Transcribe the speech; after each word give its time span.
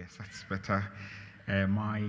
Yes, 0.00 0.16
that's 0.18 0.44
better. 0.44 0.82
Uh, 1.46 1.66
my, 1.66 2.04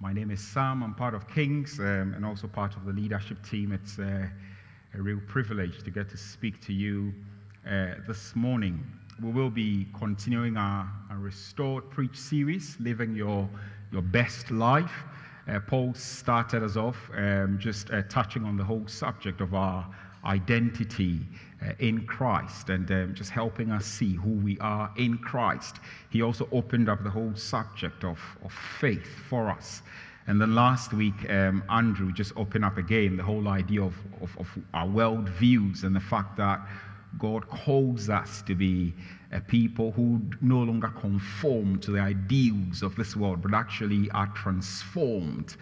my 0.00 0.12
name 0.12 0.30
is 0.30 0.38
Sam. 0.38 0.82
I'm 0.82 0.92
part 0.92 1.14
of 1.14 1.26
Kings 1.26 1.80
um, 1.80 2.12
and 2.14 2.26
also 2.26 2.46
part 2.46 2.76
of 2.76 2.84
the 2.84 2.92
leadership 2.92 3.42
team. 3.42 3.72
It's 3.72 3.98
uh, 3.98 4.26
a 4.92 5.00
real 5.00 5.20
privilege 5.26 5.82
to 5.84 5.90
get 5.90 6.10
to 6.10 6.18
speak 6.18 6.60
to 6.66 6.74
you 6.74 7.14
uh, 7.66 7.94
this 8.06 8.36
morning. 8.36 8.84
We 9.22 9.30
will 9.30 9.48
be 9.48 9.86
continuing 9.98 10.58
our, 10.58 10.92
our, 11.10 11.16
Restored 11.16 11.88
Preach 11.88 12.18
series, 12.18 12.76
Living 12.80 13.14
Your, 13.14 13.48
your 13.92 14.02
Best 14.02 14.50
Life. 14.50 15.04
Uh, 15.48 15.58
Paul 15.60 15.94
started 15.94 16.62
us 16.62 16.76
off 16.76 16.98
um, 17.16 17.56
just 17.58 17.90
uh, 17.92 18.02
touching 18.10 18.44
on 18.44 18.58
the 18.58 18.64
whole 18.64 18.86
subject 18.86 19.40
of 19.40 19.54
our 19.54 19.88
identity 20.26 21.20
uh, 21.64 21.72
in 21.78 22.06
Christ 22.06 22.68
and 22.68 22.90
um, 22.90 23.14
just 23.14 23.30
helping 23.30 23.70
us 23.70 23.86
see 23.86 24.14
who 24.14 24.30
we 24.30 24.58
are 24.58 24.92
in 24.96 25.18
Christ. 25.18 25.76
He 26.10 26.22
also 26.22 26.48
opened 26.52 26.88
up 26.88 27.02
the 27.02 27.10
whole 27.10 27.34
subject 27.34 28.04
of, 28.04 28.18
of 28.44 28.52
faith 28.52 29.06
for 29.28 29.48
us. 29.48 29.82
And 30.26 30.40
then 30.40 30.54
last 30.54 30.92
week, 30.92 31.30
um, 31.30 31.62
Andrew 31.70 32.12
just 32.12 32.32
opened 32.36 32.64
up 32.64 32.78
again 32.78 33.16
the 33.16 33.22
whole 33.22 33.48
idea 33.48 33.82
of, 33.82 33.94
of, 34.20 34.36
of 34.38 34.48
our 34.74 34.88
world 34.88 35.28
views 35.28 35.84
and 35.84 35.94
the 35.94 36.00
fact 36.00 36.36
that 36.36 36.60
God 37.18 37.48
calls 37.48 38.10
us 38.10 38.42
to 38.42 38.54
be 38.54 38.92
a 39.32 39.40
people 39.40 39.92
who 39.92 40.20
no 40.40 40.58
longer 40.58 40.88
conform 40.88 41.78
to 41.80 41.92
the 41.92 42.00
ideals 42.00 42.82
of 42.82 42.96
this 42.96 43.16
world, 43.16 43.40
but 43.42 43.54
actually 43.54 44.10
are 44.10 44.26
transformed 44.34 45.56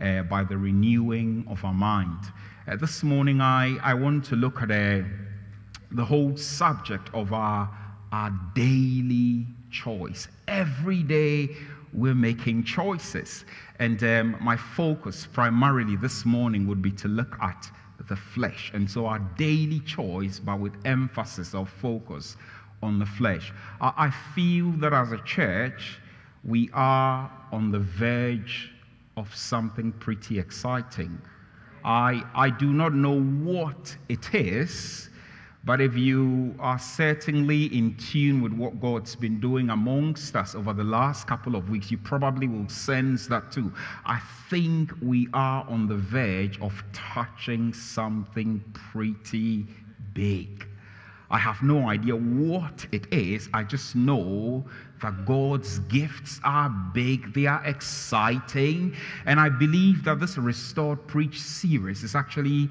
uh, 0.00 0.22
by 0.22 0.44
the 0.44 0.56
renewing 0.56 1.44
of 1.48 1.64
our 1.64 1.74
mind. 1.74 2.18
Uh, 2.68 2.76
this 2.76 3.02
morning, 3.02 3.40
I, 3.40 3.78
I 3.82 3.94
want 3.94 4.22
to 4.26 4.36
look 4.36 4.60
at 4.60 4.70
a 4.70 5.04
the 5.92 6.04
whole 6.04 6.36
subject 6.36 7.08
of 7.14 7.32
our, 7.32 7.68
our 8.12 8.30
daily 8.54 9.46
choice. 9.70 10.28
Every 10.46 11.02
day 11.02 11.48
we're 11.94 12.14
making 12.14 12.64
choices. 12.64 13.46
And 13.78 14.02
um, 14.04 14.36
my 14.42 14.56
focus 14.56 15.26
primarily 15.32 15.96
this 15.96 16.26
morning 16.26 16.66
would 16.68 16.82
be 16.82 16.92
to 16.92 17.08
look 17.08 17.36
at 17.42 17.66
the 18.08 18.14
flesh. 18.14 18.70
And 18.74 18.88
so 18.88 19.06
our 19.06 19.20
daily 19.38 19.80
choice, 19.80 20.38
but 20.38 20.60
with 20.60 20.74
emphasis 20.84 21.54
or 21.54 21.64
focus 21.66 22.36
on 22.82 22.98
the 22.98 23.06
flesh. 23.06 23.52
I, 23.80 23.92
I 23.96 24.10
feel 24.34 24.70
that 24.72 24.92
as 24.92 25.12
a 25.12 25.18
church, 25.24 25.98
we 26.44 26.68
are 26.74 27.30
on 27.52 27.72
the 27.72 27.80
verge 27.80 28.70
of 29.16 29.34
something 29.34 29.92
pretty 29.92 30.38
exciting. 30.38 31.20
I, 31.84 32.22
I 32.34 32.50
do 32.50 32.72
not 32.72 32.94
know 32.94 33.20
what 33.20 33.96
it 34.08 34.34
is, 34.34 35.08
but 35.64 35.80
if 35.80 35.96
you 35.96 36.54
are 36.58 36.78
certainly 36.78 37.66
in 37.66 37.94
tune 37.96 38.40
with 38.40 38.52
what 38.52 38.80
God's 38.80 39.14
been 39.14 39.40
doing 39.40 39.70
amongst 39.70 40.34
us 40.34 40.54
over 40.54 40.72
the 40.72 40.84
last 40.84 41.26
couple 41.26 41.54
of 41.54 41.68
weeks, 41.68 41.90
you 41.90 41.98
probably 41.98 42.48
will 42.48 42.68
sense 42.68 43.26
that 43.26 43.52
too. 43.52 43.72
I 44.06 44.20
think 44.48 44.92
we 45.02 45.28
are 45.34 45.66
on 45.68 45.86
the 45.86 45.96
verge 45.96 46.60
of 46.60 46.82
touching 46.92 47.74
something 47.74 48.64
pretty 48.72 49.66
big. 50.14 50.66
I 51.30 51.38
have 51.38 51.62
no 51.62 51.88
idea 51.88 52.16
what 52.16 52.86
it 52.90 53.12
is. 53.12 53.48
I 53.54 53.62
just 53.62 53.94
know 53.94 54.64
that 55.02 55.24
God's 55.26 55.78
gifts 55.80 56.40
are 56.44 56.70
big, 56.94 57.32
they 57.34 57.46
are 57.46 57.64
exciting. 57.64 58.94
And 59.26 59.40
I 59.40 59.48
believe 59.48 60.04
that 60.04 60.20
this 60.20 60.36
Restored 60.38 61.06
Preach 61.06 61.40
series 61.40 62.02
is 62.02 62.14
actually 62.14 62.68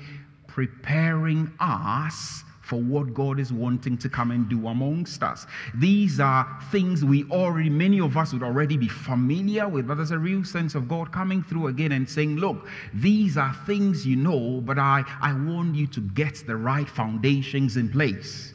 preparing 0.48 1.52
us 1.60 2.44
for 2.62 2.80
what 2.80 3.16
God 3.16 3.40
is 3.40 3.52
wanting 3.52 3.98
to 3.98 4.10
come 4.10 4.30
and 4.30 4.48
do 4.48 4.68
amongst 4.68 5.24
us. 5.24 5.48
These 5.74 6.20
are 6.20 6.48
things 6.72 7.04
we 7.04 7.24
already, 7.32 7.68
many 7.68 8.00
of 8.00 8.16
us 8.16 8.32
would 8.32 8.44
already 8.44 8.78
be 8.78 8.88
familiar 8.88 9.68
with, 9.68 9.88
but 9.88 9.96
there's 9.96 10.12
a 10.12 10.20
real 10.20 10.44
sense 10.44 10.76
of 10.76 10.88
God 10.88 11.12
coming 11.12 11.42
through 11.42 11.68
again 11.68 11.94
and 11.94 12.08
saying, 12.08 12.36
Look, 12.36 12.68
these 12.94 13.38
are 13.38 13.56
things 13.66 14.06
you 14.06 14.16
know, 14.16 14.62
but 14.62 14.78
I, 14.78 15.04
I 15.20 15.34
want 15.34 15.74
you 15.74 15.88
to 15.88 16.00
get 16.00 16.44
the 16.46 16.56
right 16.56 16.88
foundations 16.88 17.76
in 17.76 17.90
place 17.90 18.54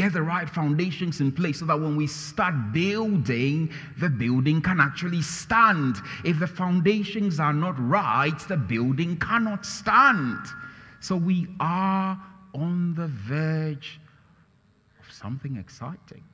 get 0.00 0.14
the 0.14 0.22
right 0.22 0.48
foundations 0.48 1.20
in 1.20 1.30
place 1.30 1.58
so 1.58 1.66
that 1.66 1.78
when 1.78 1.94
we 1.94 2.06
start 2.06 2.54
building, 2.72 3.70
the 3.98 4.08
building 4.08 4.62
can 4.62 4.80
actually 4.80 5.20
stand. 5.20 5.96
If 6.24 6.38
the 6.38 6.46
foundations 6.46 7.38
are 7.38 7.52
not 7.52 7.74
right, 7.78 8.38
the 8.48 8.56
building 8.56 9.18
cannot 9.18 9.66
stand. 9.66 10.38
So 11.00 11.16
we 11.16 11.48
are 11.60 12.18
on 12.54 12.94
the 12.94 13.08
verge 13.08 14.00
of 15.00 15.12
something 15.12 15.56
exciting. 15.56 16.24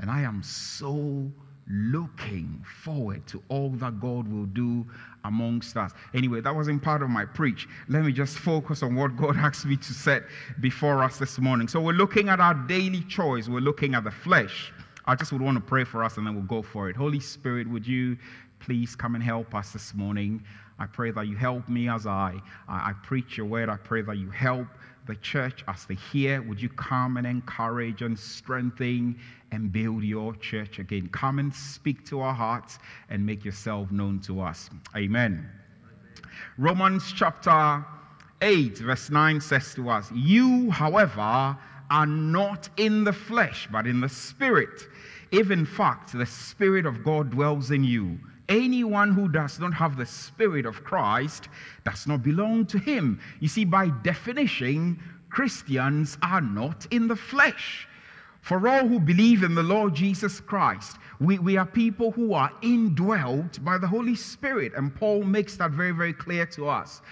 And 0.00 0.10
I 0.10 0.22
am 0.22 0.42
so 0.42 1.30
looking 1.68 2.64
forward 2.82 3.24
to 3.28 3.40
all 3.48 3.70
that 3.70 4.00
God 4.00 4.26
will 4.26 4.46
do 4.46 4.84
amongst 5.26 5.76
us. 5.76 5.92
Anyway, 6.14 6.40
that 6.40 6.54
wasn't 6.54 6.82
part 6.82 7.02
of 7.02 7.10
my 7.10 7.24
preach. 7.24 7.68
Let 7.88 8.04
me 8.04 8.12
just 8.12 8.38
focus 8.38 8.82
on 8.82 8.94
what 8.94 9.16
God 9.16 9.36
asked 9.48 9.66
me 9.66 9.76
to 9.76 9.92
set 9.92 10.22
before 10.60 11.02
us 11.02 11.18
this 11.18 11.38
morning. 11.38 11.68
So, 11.68 11.80
we're 11.80 11.92
looking 11.92 12.28
at 12.28 12.40
our 12.40 12.54
daily 12.54 13.02
choice, 13.02 13.48
we're 13.48 13.60
looking 13.60 13.94
at 13.94 14.04
the 14.04 14.10
flesh. 14.10 14.72
I 15.08 15.14
just 15.14 15.32
would 15.32 15.42
want 15.42 15.56
to 15.56 15.62
pray 15.62 15.84
for 15.84 16.02
us 16.02 16.16
and 16.16 16.26
then 16.26 16.34
we'll 16.34 16.44
go 16.44 16.62
for 16.62 16.90
it. 16.90 16.96
Holy 16.96 17.20
Spirit, 17.20 17.68
would 17.68 17.86
you 17.86 18.16
please 18.58 18.96
come 18.96 19.14
and 19.14 19.22
help 19.22 19.54
us 19.54 19.70
this 19.70 19.94
morning? 19.94 20.42
I 20.78 20.86
pray 20.86 21.10
that 21.12 21.26
you 21.26 21.36
help 21.36 21.68
me 21.68 21.88
as 21.88 22.06
I, 22.06 22.34
I, 22.68 22.90
I 22.90 22.92
preach 23.02 23.36
your 23.36 23.46
word. 23.46 23.68
I 23.68 23.76
pray 23.76 24.02
that 24.02 24.16
you 24.16 24.30
help 24.30 24.66
the 25.06 25.16
church 25.16 25.64
as 25.68 25.84
they 25.86 25.94
hear. 25.94 26.42
Would 26.42 26.60
you 26.60 26.68
come 26.68 27.16
and 27.16 27.26
encourage 27.26 28.02
and 28.02 28.18
strengthen 28.18 29.18
and 29.52 29.72
build 29.72 30.02
your 30.02 30.34
church 30.36 30.78
again? 30.78 31.08
Come 31.12 31.38
and 31.38 31.54
speak 31.54 32.04
to 32.06 32.20
our 32.20 32.34
hearts 32.34 32.78
and 33.08 33.24
make 33.24 33.44
yourself 33.44 33.90
known 33.90 34.20
to 34.20 34.40
us. 34.40 34.70
Amen. 34.94 35.48
Amen. 35.84 36.30
Romans 36.58 37.12
chapter 37.14 37.84
8, 38.42 38.78
verse 38.78 39.10
9 39.10 39.40
says 39.40 39.74
to 39.74 39.88
us, 39.90 40.10
You, 40.12 40.70
however, 40.70 41.56
are 41.90 42.06
not 42.06 42.68
in 42.76 43.04
the 43.04 43.12
flesh, 43.12 43.68
but 43.70 43.86
in 43.86 44.00
the 44.00 44.08
spirit. 44.08 44.88
If 45.32 45.50
in 45.50 45.66
fact 45.66 46.12
the 46.12 46.26
Spirit 46.26 46.86
of 46.86 47.02
God 47.04 47.30
dwells 47.30 47.70
in 47.70 47.84
you, 47.84 48.18
Anyone 48.48 49.12
who 49.12 49.28
does 49.28 49.58
not 49.58 49.74
have 49.74 49.96
the 49.96 50.06
Spirit 50.06 50.66
of 50.66 50.84
Christ 50.84 51.48
does 51.84 52.06
not 52.06 52.22
belong 52.22 52.66
to 52.66 52.78
him. 52.78 53.20
You 53.40 53.48
see, 53.48 53.64
by 53.64 53.88
definition, 54.02 55.00
Christians 55.30 56.16
are 56.22 56.40
not 56.40 56.86
in 56.90 57.08
the 57.08 57.16
flesh. 57.16 57.88
For 58.40 58.68
all 58.68 58.86
who 58.86 59.00
believe 59.00 59.42
in 59.42 59.56
the 59.56 59.62
Lord 59.62 59.94
Jesus 59.94 60.38
Christ, 60.38 60.98
we, 61.18 61.40
we 61.40 61.56
are 61.56 61.66
people 61.66 62.12
who 62.12 62.32
are 62.32 62.52
indwelt 62.62 63.64
by 63.64 63.76
the 63.76 63.88
Holy 63.88 64.14
Spirit. 64.14 64.72
And 64.76 64.94
Paul 64.94 65.24
makes 65.24 65.56
that 65.56 65.72
very, 65.72 65.90
very 65.90 66.12
clear 66.12 66.46
to 66.46 66.68
us. 66.68 67.02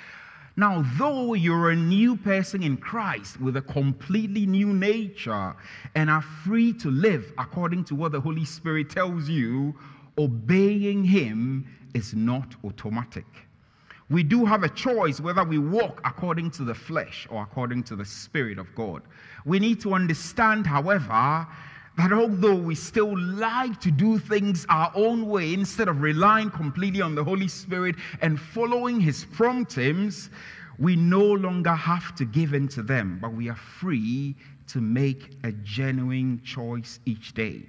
Now, 0.57 0.85
though 0.97 1.35
you're 1.35 1.71
a 1.71 1.77
new 1.77 2.17
person 2.17 2.63
in 2.63 2.77
Christ 2.77 3.41
with 3.41 3.57
a 3.57 3.63
completely 3.63 4.47
new 4.47 4.73
nature 4.73 5.57
and 5.97 6.09
are 6.09 6.23
free 6.23 6.73
to 6.75 6.91
live 6.93 7.33
according 7.39 7.83
to 7.87 7.97
what 7.97 8.13
the 8.13 8.21
Holy 8.21 8.45
Spirit 8.45 8.89
tells 8.89 9.29
you, 9.29 9.75
obeying 10.19 11.05
Him 11.05 11.67
is 11.95 12.15
not 12.15 12.55
automatic. 12.65 13.27
We 14.11 14.23
do 14.23 14.45
have 14.45 14.63
a 14.63 14.69
choice 14.69 15.21
whether 15.21 15.45
we 15.45 15.59
walk 15.59 16.01
according 16.05 16.51
to 16.53 16.65
the 16.65 16.75
flesh 16.75 17.27
or 17.31 17.43
according 17.43 17.85
to 17.85 17.97
the 17.97 18.05
Spirit 18.05 18.59
of 18.59 18.75
God. 18.75 19.03
We 19.47 19.59
need 19.59 19.81
to 19.81 19.95
understand, 19.95 20.67
however, 20.67 21.47
that 21.97 22.13
although 22.13 22.55
we 22.57 22.75
still 22.75 23.17
like 23.17 23.81
to 23.81 23.91
do 23.91 24.19
things 24.19 24.67
our 24.69 24.93
own 24.95 25.27
way 25.27 25.55
instead 25.55 25.89
of 25.89 26.03
relying 26.03 26.51
completely 26.51 27.01
on 27.01 27.15
the 27.15 27.25
Holy 27.25 27.49
Spirit 27.49 27.97
and 28.21 28.39
following 28.39 29.01
His 29.01 29.25
promptings, 29.25 30.29
we 30.79 30.97
no 30.97 31.25
longer 31.25 31.75
have 31.75 32.15
to 32.17 32.25
give 32.25 32.53
in 32.53 32.69
to 32.69 32.83
them, 32.83 33.19
but 33.23 33.33
we 33.33 33.49
are 33.49 33.57
free 33.57 34.35
to 34.67 34.81
make 34.81 35.31
a 35.45 35.53
genuine 35.53 36.43
choice 36.45 36.99
each 37.07 37.33
day. 37.33 37.63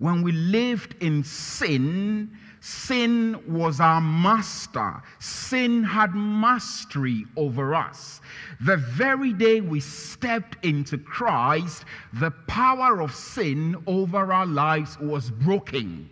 When 0.00 0.22
we 0.22 0.32
lived 0.32 0.94
in 1.00 1.22
sin, 1.22 2.30
sin 2.60 3.38
was 3.46 3.80
our 3.80 4.00
master. 4.00 5.02
Sin 5.18 5.84
had 5.84 6.14
mastery 6.14 7.26
over 7.36 7.74
us. 7.74 8.22
The 8.62 8.78
very 8.78 9.34
day 9.34 9.60
we 9.60 9.78
stepped 9.80 10.64
into 10.64 10.96
Christ, 10.96 11.84
the 12.14 12.30
power 12.48 13.02
of 13.02 13.14
sin 13.14 13.76
over 13.86 14.32
our 14.32 14.46
lives 14.46 14.98
was 14.98 15.30
broken 15.30 16.08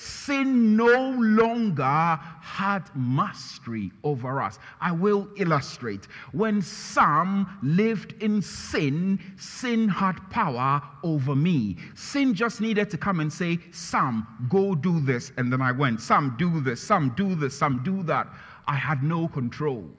sin 0.00 0.76
no 0.76 1.10
longer 1.18 2.18
had 2.40 2.82
mastery 2.94 3.92
over 4.02 4.40
us. 4.40 4.58
I 4.80 4.92
will 4.92 5.28
illustrate. 5.36 6.06
When 6.32 6.62
Sam 6.62 7.46
lived 7.62 8.14
in 8.22 8.40
sin, 8.40 9.20
sin 9.36 9.88
had 9.88 10.18
power 10.30 10.82
over 11.02 11.36
me. 11.36 11.76
Sin 11.94 12.34
just 12.34 12.60
needed 12.60 12.88
to 12.90 12.98
come 12.98 13.20
and 13.20 13.32
say, 13.32 13.58
Sam, 13.72 14.26
go 14.48 14.74
do 14.74 15.00
this. 15.00 15.32
And 15.36 15.52
then 15.52 15.60
I 15.60 15.72
went, 15.72 16.00
Sam, 16.00 16.34
do 16.38 16.60
this, 16.60 16.80
Sam, 16.80 17.12
do 17.16 17.34
this, 17.34 17.58
Sam, 17.58 17.82
do 17.84 18.02
that. 18.04 18.28
I 18.66 18.76
had 18.76 19.02
no 19.02 19.28
control. 19.28 19.90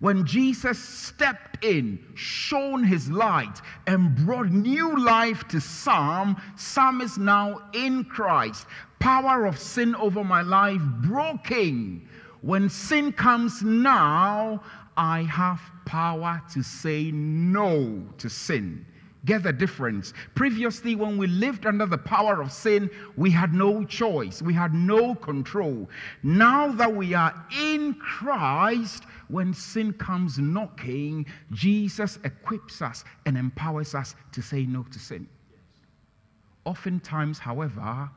When 0.00 0.24
Jesus 0.24 0.78
stepped 0.78 1.64
in, 1.64 1.98
shone 2.14 2.84
his 2.84 3.10
light, 3.10 3.60
and 3.86 4.14
brought 4.14 4.50
new 4.50 4.96
life 4.96 5.48
to 5.48 5.60
Sam, 5.60 6.36
Sam 6.56 7.00
is 7.00 7.18
now 7.18 7.68
in 7.72 8.04
Christ. 8.04 8.66
Power 9.00 9.44
of 9.44 9.58
sin 9.58 9.96
over 9.96 10.22
my 10.22 10.42
life 10.42 10.82
broken. 11.02 12.08
When 12.42 12.68
sin 12.68 13.12
comes 13.12 13.62
now, 13.62 14.62
I 14.96 15.22
have 15.22 15.60
power 15.84 16.42
to 16.52 16.62
say 16.62 17.10
no 17.10 18.06
to 18.18 18.30
sin. 18.30 18.86
Get 19.28 19.42
the 19.42 19.52
difference. 19.52 20.14
Previously, 20.34 20.94
when 20.96 21.18
we 21.18 21.26
lived 21.26 21.66
under 21.66 21.84
the 21.84 21.98
power 21.98 22.40
of 22.40 22.50
sin, 22.50 22.88
we 23.14 23.30
had 23.30 23.52
no 23.52 23.84
choice, 23.84 24.40
we 24.40 24.54
had 24.54 24.72
no 24.72 25.14
control. 25.14 25.86
Now 26.22 26.72
that 26.72 26.94
we 26.94 27.12
are 27.12 27.34
in 27.60 27.92
Christ, 27.96 29.04
when 29.28 29.52
sin 29.52 29.92
comes 29.92 30.38
knocking, 30.38 31.26
Jesus 31.52 32.18
equips 32.24 32.80
us 32.80 33.04
and 33.26 33.36
empowers 33.36 33.94
us 33.94 34.14
to 34.32 34.40
say 34.40 34.64
no 34.64 34.82
to 34.84 34.98
sin. 34.98 35.28
Oftentimes, 36.64 37.38
however, 37.38 38.08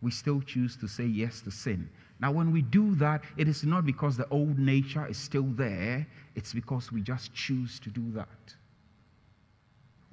we 0.00 0.10
still 0.10 0.40
choose 0.40 0.74
to 0.78 0.88
say 0.88 1.04
yes 1.04 1.42
to 1.42 1.50
sin. 1.50 1.86
Now, 2.18 2.32
when 2.32 2.50
we 2.50 2.62
do 2.62 2.94
that, 2.94 3.24
it 3.36 3.46
is 3.46 3.62
not 3.64 3.84
because 3.84 4.16
the 4.16 4.28
old 4.30 4.58
nature 4.58 5.06
is 5.06 5.18
still 5.18 5.48
there, 5.50 6.06
it's 6.34 6.54
because 6.54 6.90
we 6.90 7.02
just 7.02 7.34
choose 7.34 7.78
to 7.80 7.90
do 7.90 8.10
that 8.12 8.54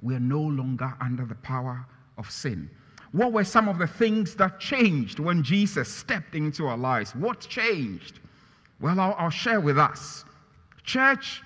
we 0.02 0.14
are 0.14 0.20
no 0.20 0.40
longer 0.40 0.92
under 1.00 1.24
the 1.24 1.34
power 1.36 1.84
of 2.16 2.30
sin. 2.30 2.70
What 3.12 3.32
were 3.32 3.44
some 3.44 3.68
of 3.68 3.78
the 3.78 3.86
things 3.86 4.34
that 4.36 4.60
changed 4.60 5.18
when 5.18 5.42
Jesus 5.42 5.88
stepped 5.88 6.34
into 6.34 6.66
our 6.66 6.76
lives? 6.76 7.14
What 7.14 7.40
changed? 7.40 8.20
Well, 8.80 9.00
I'll, 9.00 9.14
I'll 9.18 9.30
share 9.30 9.60
with 9.60 9.78
us. 9.78 10.24
Church, 10.84 11.42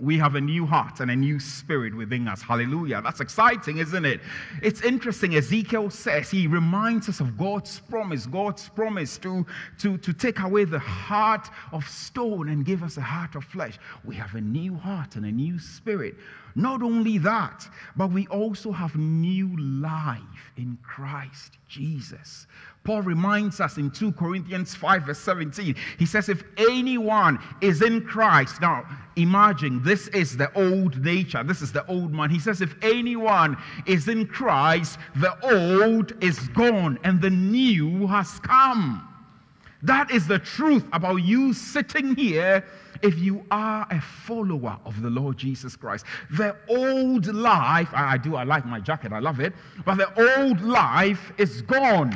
we 0.00 0.16
have 0.16 0.34
a 0.34 0.40
new 0.40 0.64
heart 0.64 1.00
and 1.00 1.10
a 1.10 1.16
new 1.16 1.38
spirit 1.38 1.94
within 1.94 2.26
us. 2.26 2.40
Hallelujah. 2.40 3.02
That's 3.02 3.20
exciting, 3.20 3.78
isn't 3.78 4.04
it? 4.04 4.20
It's 4.62 4.80
interesting. 4.80 5.36
Ezekiel 5.36 5.90
says 5.90 6.30
he 6.30 6.46
reminds 6.46 7.08
us 7.08 7.20
of 7.20 7.36
God's 7.36 7.80
promise, 7.80 8.26
God's 8.26 8.68
promise 8.70 9.18
to, 9.18 9.44
to, 9.78 9.98
to 9.98 10.12
take 10.12 10.40
away 10.40 10.64
the 10.64 10.78
heart 10.78 11.50
of 11.72 11.86
stone 11.86 12.48
and 12.48 12.64
give 12.64 12.82
us 12.82 12.96
a 12.96 13.02
heart 13.02 13.34
of 13.34 13.44
flesh. 13.44 13.78
We 14.04 14.14
have 14.16 14.34
a 14.34 14.40
new 14.40 14.74
heart 14.74 15.16
and 15.16 15.26
a 15.26 15.32
new 15.32 15.58
spirit. 15.58 16.14
Not 16.54 16.82
only 16.82 17.18
that, 17.18 17.68
but 17.96 18.10
we 18.10 18.26
also 18.26 18.72
have 18.72 18.96
new 18.96 19.56
life 19.58 20.20
in 20.56 20.78
Christ 20.82 21.58
Jesus. 21.68 22.46
Paul 22.82 23.02
reminds 23.02 23.60
us 23.60 23.76
in 23.76 23.90
2 23.90 24.12
Corinthians 24.12 24.74
5, 24.74 25.02
verse 25.04 25.18
17. 25.18 25.74
He 25.98 26.06
says, 26.06 26.28
If 26.28 26.42
anyone 26.56 27.38
is 27.60 27.82
in 27.82 28.02
Christ, 28.02 28.60
now 28.60 28.86
imagine 29.16 29.82
this 29.82 30.08
is 30.08 30.36
the 30.36 30.52
old 30.54 31.02
nature, 31.04 31.44
this 31.44 31.62
is 31.62 31.72
the 31.72 31.86
old 31.86 32.12
man. 32.12 32.30
He 32.30 32.40
says, 32.40 32.60
If 32.60 32.74
anyone 32.82 33.56
is 33.86 34.08
in 34.08 34.26
Christ, 34.26 34.98
the 35.16 35.36
old 35.44 36.12
is 36.22 36.38
gone 36.48 36.98
and 37.04 37.20
the 37.20 37.30
new 37.30 38.06
has 38.06 38.40
come. 38.40 39.06
That 39.82 40.10
is 40.10 40.26
the 40.26 40.38
truth 40.38 40.84
about 40.92 41.16
you 41.16 41.52
sitting 41.52 42.14
here 42.14 42.64
if 43.02 43.18
you 43.18 43.44
are 43.50 43.86
a 43.90 44.00
follower 44.00 44.78
of 44.84 45.00
the 45.02 45.10
Lord 45.10 45.36
Jesus 45.36 45.76
Christ. 45.76 46.04
The 46.30 46.56
old 46.68 47.26
life, 47.26 47.88
I, 47.92 48.18
do, 48.18 48.36
I 48.36 48.44
like 48.44 48.66
my 48.66 48.80
jacket, 48.80 49.12
I 49.12 49.18
love 49.20 49.40
it, 49.40 49.54
but 49.84 49.96
the 49.96 50.38
old 50.38 50.60
life 50.62 51.32
is 51.38 51.62
gone 51.62 52.14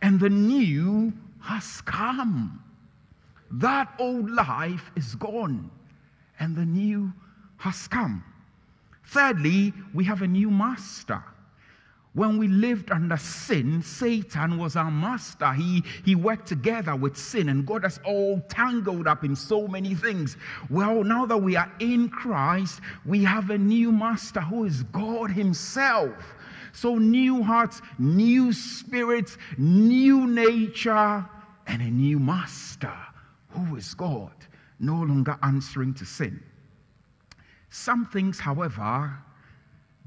and 0.00 0.18
the 0.18 0.30
new 0.30 1.12
has 1.40 1.80
come. 1.82 2.62
That 3.50 3.92
old 3.98 4.30
life 4.30 4.90
is 4.96 5.14
gone 5.16 5.70
and 6.38 6.56
the 6.56 6.64
new 6.64 7.12
has 7.58 7.86
come. 7.86 8.24
Thirdly, 9.06 9.72
we 9.92 10.04
have 10.04 10.22
a 10.22 10.26
new 10.26 10.50
master. 10.50 11.22
When 12.14 12.36
we 12.36 12.46
lived 12.46 12.90
under 12.90 13.16
sin, 13.16 13.82
Satan 13.82 14.58
was 14.58 14.76
our 14.76 14.90
master. 14.90 15.50
He, 15.54 15.82
he 16.04 16.14
worked 16.14 16.46
together 16.46 16.94
with 16.94 17.16
sin 17.16 17.48
and 17.48 17.66
got 17.66 17.86
us 17.86 17.98
all 18.04 18.40
tangled 18.50 19.06
up 19.06 19.24
in 19.24 19.34
so 19.34 19.66
many 19.66 19.94
things. 19.94 20.36
Well, 20.68 21.04
now 21.04 21.24
that 21.24 21.38
we 21.38 21.56
are 21.56 21.72
in 21.80 22.10
Christ, 22.10 22.80
we 23.06 23.24
have 23.24 23.48
a 23.48 23.56
new 23.56 23.90
master 23.90 24.42
who 24.42 24.64
is 24.64 24.82
God 24.84 25.30
Himself. 25.30 26.12
So, 26.74 26.96
new 26.96 27.42
hearts, 27.42 27.80
new 27.98 28.52
spirits, 28.52 29.38
new 29.56 30.26
nature, 30.26 31.26
and 31.66 31.82
a 31.82 31.90
new 31.90 32.18
master 32.18 32.92
who 33.50 33.76
is 33.76 33.94
God, 33.94 34.32
no 34.78 34.96
longer 34.96 35.38
answering 35.42 35.94
to 35.94 36.04
sin. 36.04 36.42
Some 37.70 38.04
things, 38.04 38.38
however, 38.38 39.18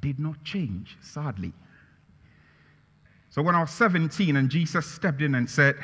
did 0.01 0.19
not 0.19 0.43
change, 0.43 0.97
sadly. 1.01 1.53
So 3.35 3.41
when 3.41 3.53
I 3.53 3.59
was 3.59 3.71
17 3.71 4.37
and 4.37 4.49
Jesus 4.49 4.85
stepped 4.85 5.21
in 5.21 5.35
and 5.35 5.49
said, 5.49 5.75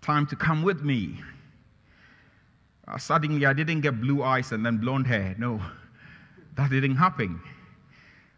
Time 0.00 0.26
to 0.28 0.34
come 0.34 0.62
with 0.62 0.80
me, 0.80 1.20
uh, 2.88 2.96
suddenly 2.96 3.44
I 3.44 3.52
didn't 3.52 3.82
get 3.82 4.00
blue 4.00 4.22
eyes 4.22 4.50
and 4.50 4.64
then 4.64 4.78
blonde 4.78 5.06
hair. 5.06 5.34
No, 5.38 5.60
that 6.56 6.70
didn't 6.70 6.96
happen. 6.96 7.38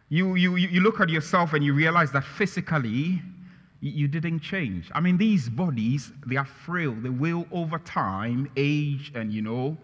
You, 0.09 0.35
you, 0.35 0.57
you 0.57 0.81
look 0.81 0.99
at 0.99 1.07
yourself 1.07 1.53
and 1.53 1.63
you 1.63 1.73
realize 1.73 2.11
that 2.11 2.25
physically, 2.25 3.21
you 3.79 4.09
didn't 4.09 4.41
change. 4.41 4.91
I 4.93 4.99
mean, 4.99 5.17
these 5.17 5.47
bodies, 5.47 6.11
they 6.27 6.35
are 6.35 6.43
frail. 6.43 6.91
They 6.91 7.07
will, 7.07 7.47
over 7.53 7.79
time, 7.79 8.51
age, 8.57 9.13
and 9.15 9.31
you 9.31 9.41
know, 9.41 9.77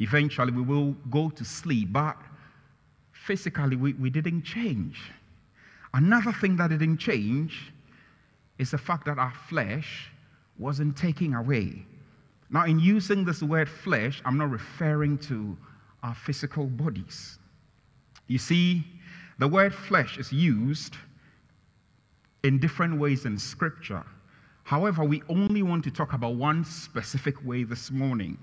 eventually 0.00 0.52
we 0.52 0.62
will 0.62 0.92
go 1.10 1.28
to 1.28 1.44
sleep. 1.44 1.92
But 1.92 2.16
physically, 3.12 3.76
we, 3.76 3.92
we 3.92 4.08
didn't 4.08 4.42
change. 4.42 5.12
Another 5.96 6.30
thing 6.30 6.56
that 6.56 6.68
didn't 6.68 6.98
change 6.98 7.72
is 8.58 8.70
the 8.70 8.76
fact 8.76 9.06
that 9.06 9.18
our 9.18 9.32
flesh 9.48 10.10
wasn't 10.58 10.94
taking 10.94 11.32
away. 11.32 11.86
Now, 12.50 12.66
in 12.66 12.78
using 12.78 13.24
this 13.24 13.42
word 13.42 13.66
flesh, 13.66 14.20
I'm 14.26 14.36
not 14.36 14.50
referring 14.50 15.16
to 15.20 15.56
our 16.02 16.14
physical 16.14 16.66
bodies. 16.66 17.38
You 18.26 18.36
see, 18.36 18.84
the 19.38 19.48
word 19.48 19.74
flesh 19.74 20.18
is 20.18 20.30
used 20.30 20.96
in 22.44 22.58
different 22.58 22.98
ways 22.98 23.24
in 23.24 23.38
Scripture. 23.38 24.04
However, 24.64 25.02
we 25.02 25.22
only 25.30 25.62
want 25.62 25.82
to 25.84 25.90
talk 25.90 26.12
about 26.12 26.34
one 26.34 26.62
specific 26.62 27.42
way 27.42 27.64
this 27.64 27.90
morning. 27.90 28.36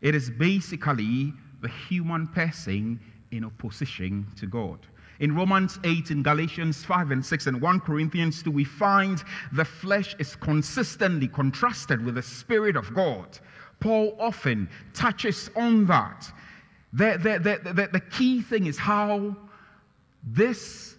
It 0.00 0.14
is 0.14 0.30
basically 0.30 1.34
the 1.60 1.68
human 1.68 2.28
person 2.28 2.98
in 3.30 3.44
opposition 3.44 4.26
to 4.36 4.46
God. 4.46 4.78
In 5.20 5.34
Romans 5.34 5.80
8, 5.82 6.12
in 6.12 6.22
Galatians 6.22 6.84
5 6.84 7.10
and 7.10 7.24
6, 7.24 7.46
and 7.48 7.60
1 7.60 7.80
Corinthians 7.80 8.42
2, 8.42 8.50
we 8.52 8.64
find 8.64 9.22
the 9.52 9.64
flesh 9.64 10.14
is 10.18 10.36
consistently 10.36 11.26
contrasted 11.26 12.04
with 12.04 12.14
the 12.14 12.22
Spirit 12.22 12.76
of 12.76 12.94
God. 12.94 13.38
Paul 13.80 14.16
often 14.20 14.68
touches 14.94 15.50
on 15.56 15.86
that. 15.86 16.30
The, 16.92 17.18
the, 17.20 17.72
the, 17.72 17.88
the, 17.92 18.00
key 18.00 18.40
thing 18.42 18.66
is 18.66 18.78
how 18.78 19.36
this 20.22 20.96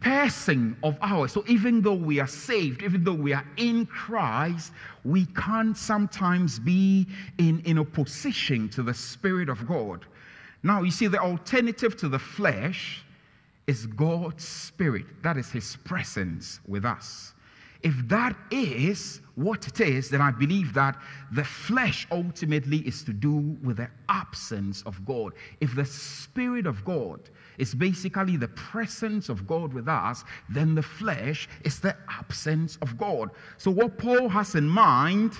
person 0.00 0.76
of 0.82 0.96
ours, 1.02 1.32
so 1.32 1.44
even 1.46 1.82
though 1.82 1.94
we 1.94 2.18
are 2.18 2.26
saved, 2.26 2.82
even 2.82 3.04
though 3.04 3.12
we 3.12 3.32
are 3.32 3.46
in 3.56 3.86
Christ, 3.86 4.72
we 5.04 5.26
can 5.26 5.74
sometimes 5.74 6.58
be 6.58 7.06
in, 7.38 7.60
in 7.64 7.78
opposition 7.78 8.68
to 8.70 8.82
the 8.82 8.94
Spirit 8.94 9.48
of 9.48 9.66
God. 9.66 10.06
Now, 10.62 10.82
you 10.82 10.90
see, 10.92 11.08
the 11.08 11.18
alternative 11.18 11.96
to 11.98 12.08
the 12.08 12.18
flesh 12.18 13.04
is 13.66 13.86
God's 13.86 14.46
Spirit. 14.46 15.06
That 15.22 15.36
is 15.36 15.50
His 15.50 15.76
presence 15.84 16.60
with 16.66 16.84
us. 16.84 17.34
If 17.82 17.94
that 18.08 18.36
is 18.52 19.20
what 19.34 19.66
it 19.66 19.80
is, 19.80 20.08
then 20.08 20.20
I 20.20 20.30
believe 20.30 20.72
that 20.74 20.96
the 21.32 21.42
flesh 21.42 22.06
ultimately 22.12 22.78
is 22.78 23.02
to 23.04 23.12
do 23.12 23.56
with 23.62 23.78
the 23.78 23.88
absence 24.08 24.82
of 24.82 25.04
God. 25.04 25.32
If 25.60 25.74
the 25.74 25.84
Spirit 25.84 26.66
of 26.66 26.84
God 26.84 27.28
is 27.58 27.74
basically 27.74 28.36
the 28.36 28.48
presence 28.48 29.28
of 29.28 29.46
God 29.48 29.72
with 29.72 29.88
us, 29.88 30.22
then 30.48 30.76
the 30.76 30.82
flesh 30.82 31.48
is 31.64 31.80
the 31.80 31.96
absence 32.08 32.78
of 32.82 32.96
God. 32.96 33.30
So, 33.58 33.70
what 33.70 33.98
Paul 33.98 34.28
has 34.28 34.54
in 34.54 34.68
mind 34.68 35.32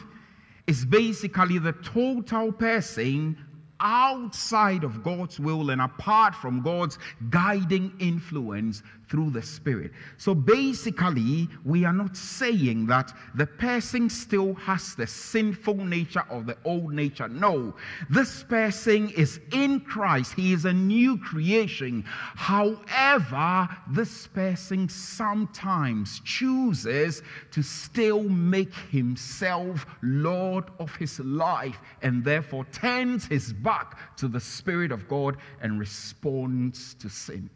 is 0.66 0.84
basically 0.84 1.58
the 1.58 1.72
total 1.72 2.50
person 2.50 3.36
outside 3.82 4.84
of 4.84 5.02
God's 5.02 5.38
will 5.40 5.70
and 5.70 5.80
apart 5.80 6.34
from 6.34 6.62
God's 6.62 6.98
guiding 7.30 7.92
influence 7.98 8.82
through 9.08 9.30
the 9.30 9.42
Spirit. 9.42 9.92
So 10.16 10.34
basically, 10.34 11.48
we 11.64 11.84
are 11.84 11.92
not 11.92 12.16
saying 12.16 12.86
that 12.86 13.12
the 13.34 13.46
person 13.46 14.08
still 14.08 14.54
has 14.54 14.94
the 14.94 15.06
sinful 15.06 15.74
nature 15.74 16.24
of 16.30 16.46
the 16.46 16.56
old 16.64 16.92
nature. 16.92 17.28
No, 17.28 17.74
this 18.08 18.42
person 18.44 19.10
is 19.10 19.40
in 19.52 19.80
Christ, 19.80 20.34
he 20.34 20.52
is 20.52 20.64
a 20.64 20.72
new 20.72 21.18
creation. 21.18 22.04
However, 22.06 23.68
this 23.90 24.26
person 24.28 24.88
sometimes 24.88 26.20
chooses 26.24 27.22
to 27.50 27.62
still 27.62 28.22
make 28.22 28.74
himself 28.90 29.86
Lord 30.02 30.64
of 30.78 30.94
his 30.96 31.20
life 31.20 31.78
and 32.02 32.24
therefore 32.24 32.64
turns 32.72 33.26
his 33.26 33.52
back 33.52 34.16
to 34.16 34.28
the 34.28 34.40
Spirit 34.40 34.92
of 34.92 35.08
God 35.08 35.36
and 35.60 35.78
responds 35.78 36.94
to 36.94 37.08
sin. 37.08 37.50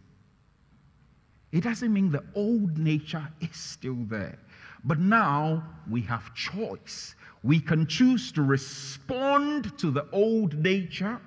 It 1.57 1.65
doesn't 1.65 1.91
mean 1.91 2.11
the 2.11 2.23
old 2.35 2.77
nature 2.77 3.27
is 3.41 3.57
still 3.57 4.05
there. 4.09 4.39
But 4.85 4.99
now 4.99 5.65
we 5.89 6.03
have 6.03 6.35
choice. 6.35 7.15
We 7.43 7.61
can 7.61 7.87
choose 7.87 8.31
to 8.33 8.43
respond 8.43 9.79
to 9.79 9.91
the 9.91 10.07
old 10.13 10.53
nature 10.59 11.19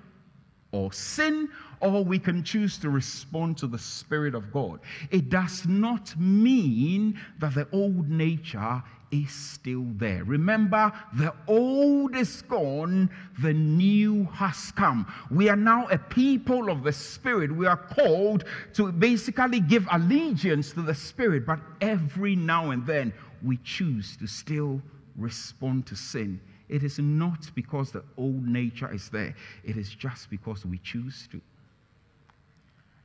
or 0.72 0.94
sin, 0.94 1.50
or 1.80 2.06
we 2.06 2.20
can 2.20 2.44
choose 2.44 2.78
to 2.78 2.92
respond 2.92 3.58
to 3.58 3.66
the 3.66 3.80
Spirit 3.80 4.36
of 4.36 4.52
God. 4.52 4.82
It 5.10 5.30
does 5.30 5.68
not 5.68 6.16
mean 6.20 7.20
that 7.40 7.56
the 7.56 7.68
old 7.72 8.08
nature 8.08 8.84
is 9.12 9.32
still 9.32 9.86
there. 9.96 10.24
Remember, 10.24 10.92
the 11.14 11.34
old 11.48 12.16
is 12.16 12.42
gone, 12.44 13.10
the 13.42 13.54
new 13.54 14.26
has 14.34 14.72
come. 14.72 15.12
We 15.32 15.50
are 15.50 15.56
now 15.56 15.88
a 15.88 15.98
people 15.98 16.70
of 16.70 16.84
the 16.84 16.92
Spirit. 16.92 17.52
We 17.52 17.66
are 17.66 17.78
called 17.78 18.46
to 18.74 18.92
basically 18.92 19.60
give 19.60 19.88
allegiance 19.92 20.74
to 20.74 20.82
the 20.82 20.96
Spirit, 20.96 21.46
but 21.46 21.60
every 21.82 22.36
now 22.36 22.72
and 22.72 22.86
then 22.86 23.14
we 23.44 23.58
choose 23.64 24.18
to 24.18 24.28
still 24.28 24.82
respond 25.16 25.86
to 25.88 25.96
sin. 25.96 26.40
It 26.68 26.84
is 26.84 27.00
not 27.00 27.50
because 27.56 27.92
the 27.92 28.04
old 28.18 28.48
nature 28.48 28.94
is 28.94 29.10
there, 29.10 29.36
it 29.64 29.76
is 29.78 29.90
just 29.90 30.30
because 30.30 30.66
we 30.66 30.78
choose 30.80 31.28
to. 31.32 31.42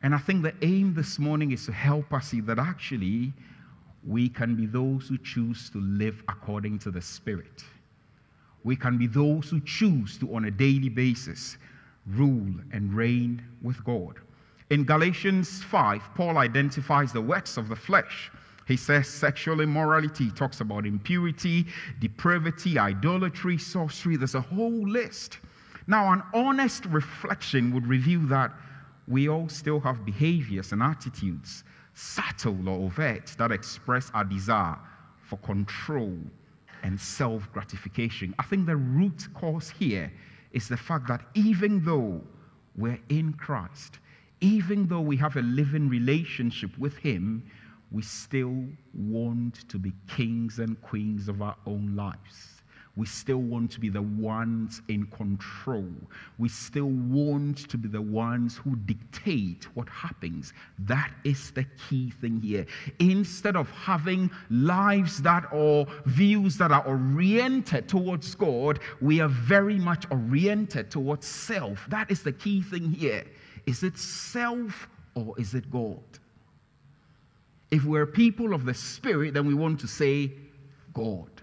And 0.02 0.14
I 0.14 0.18
think 0.18 0.42
the 0.42 0.54
aim 0.60 0.92
this 0.92 1.18
morning 1.18 1.52
is 1.52 1.64
to 1.64 1.72
help 1.72 2.12
us 2.12 2.28
see 2.28 2.42
that 2.42 2.58
actually 2.58 3.32
we 4.06 4.28
can 4.28 4.54
be 4.54 4.66
those 4.66 5.08
who 5.08 5.18
choose 5.18 5.70
to 5.70 5.80
live 5.80 6.22
according 6.28 6.78
to 6.80 6.90
the 6.90 7.00
Spirit. 7.00 7.64
We 8.62 8.76
can 8.76 8.98
be 8.98 9.06
those 9.06 9.48
who 9.48 9.60
choose 9.60 10.18
to, 10.18 10.34
on 10.34 10.46
a 10.46 10.50
daily 10.50 10.88
basis, 10.88 11.56
rule 12.06 12.54
and 12.72 12.92
reign 12.92 13.42
with 13.62 13.82
God. 13.84 14.16
In 14.70 14.84
Galatians 14.84 15.62
5, 15.62 16.02
Paul 16.14 16.38
identifies 16.38 17.12
the 17.12 17.20
works 17.20 17.56
of 17.56 17.68
the 17.68 17.76
flesh. 17.76 18.30
He 18.66 18.76
says 18.76 19.08
sexual 19.08 19.60
immorality, 19.60 20.24
he 20.24 20.30
talks 20.30 20.60
about 20.60 20.86
impurity, 20.86 21.66
depravity, 22.00 22.78
idolatry, 22.78 23.58
sorcery. 23.58 24.16
There's 24.16 24.34
a 24.34 24.40
whole 24.40 24.88
list. 24.88 25.38
Now, 25.86 26.12
an 26.12 26.22
honest 26.32 26.86
reflection 26.86 27.74
would 27.74 27.86
reveal 27.86 28.20
that 28.20 28.52
we 29.06 29.28
all 29.28 29.50
still 29.50 29.80
have 29.80 30.06
behaviors 30.06 30.72
and 30.72 30.82
attitudes 30.82 31.64
subtle 31.94 32.68
or 32.68 32.86
overt, 32.86 33.34
that 33.38 33.52
express 33.52 34.10
our 34.14 34.24
desire 34.24 34.78
for 35.22 35.36
control 35.38 36.16
and 36.82 37.00
self 37.00 37.50
gratification. 37.52 38.34
I 38.38 38.42
think 38.44 38.66
the 38.66 38.76
root 38.76 39.26
cause 39.34 39.70
here 39.70 40.12
is 40.52 40.68
the 40.68 40.76
fact 40.76 41.08
that 41.08 41.22
even 41.34 41.82
though 41.84 42.20
we're 42.76 43.00
in 43.08 43.32
Christ, 43.34 43.98
even 44.40 44.86
though 44.86 45.00
we 45.00 45.16
have 45.16 45.36
a 45.36 45.42
living 45.42 45.88
relationship 45.88 46.76
with 46.78 46.96
Him, 46.98 47.42
we 47.90 48.02
still 48.02 48.64
want 48.92 49.68
to 49.68 49.78
be 49.78 49.92
kings 50.08 50.58
and 50.58 50.80
queens 50.82 51.28
of 51.28 51.40
our 51.42 51.56
own 51.66 51.94
lives. 51.96 52.53
We 52.96 53.06
still 53.06 53.38
want 53.38 53.72
to 53.72 53.80
be 53.80 53.88
the 53.88 54.02
ones 54.02 54.80
in 54.88 55.06
control. 55.06 55.88
We 56.38 56.48
still 56.48 56.90
want 56.90 57.68
to 57.68 57.76
be 57.76 57.88
the 57.88 58.00
ones 58.00 58.56
who 58.56 58.76
dictate 58.76 59.66
what 59.74 59.88
happens. 59.88 60.52
That 60.80 61.10
is 61.24 61.50
the 61.50 61.64
key 61.88 62.10
thing 62.20 62.40
here. 62.40 62.66
Instead 63.00 63.56
of 63.56 63.68
having 63.70 64.30
lives 64.48 65.20
that 65.22 65.52
are 65.52 65.86
views 66.06 66.56
that 66.58 66.70
are 66.70 66.86
oriented 66.86 67.88
towards 67.88 68.32
God, 68.36 68.78
we 69.00 69.20
are 69.20 69.28
very 69.28 69.78
much 69.78 70.06
oriented 70.12 70.90
towards 70.92 71.26
self. 71.26 71.84
That 71.88 72.10
is 72.12 72.22
the 72.22 72.32
key 72.32 72.62
thing 72.62 72.92
here. 72.92 73.24
Is 73.66 73.82
it 73.82 73.98
self 73.98 74.88
or 75.16 75.34
is 75.36 75.54
it 75.54 75.68
God? 75.68 75.98
If 77.72 77.84
we're 77.84 78.06
people 78.06 78.54
of 78.54 78.64
the 78.64 78.74
Spirit, 78.74 79.34
then 79.34 79.46
we 79.46 79.54
want 79.54 79.80
to 79.80 79.88
say 79.88 80.30
God. 80.92 81.33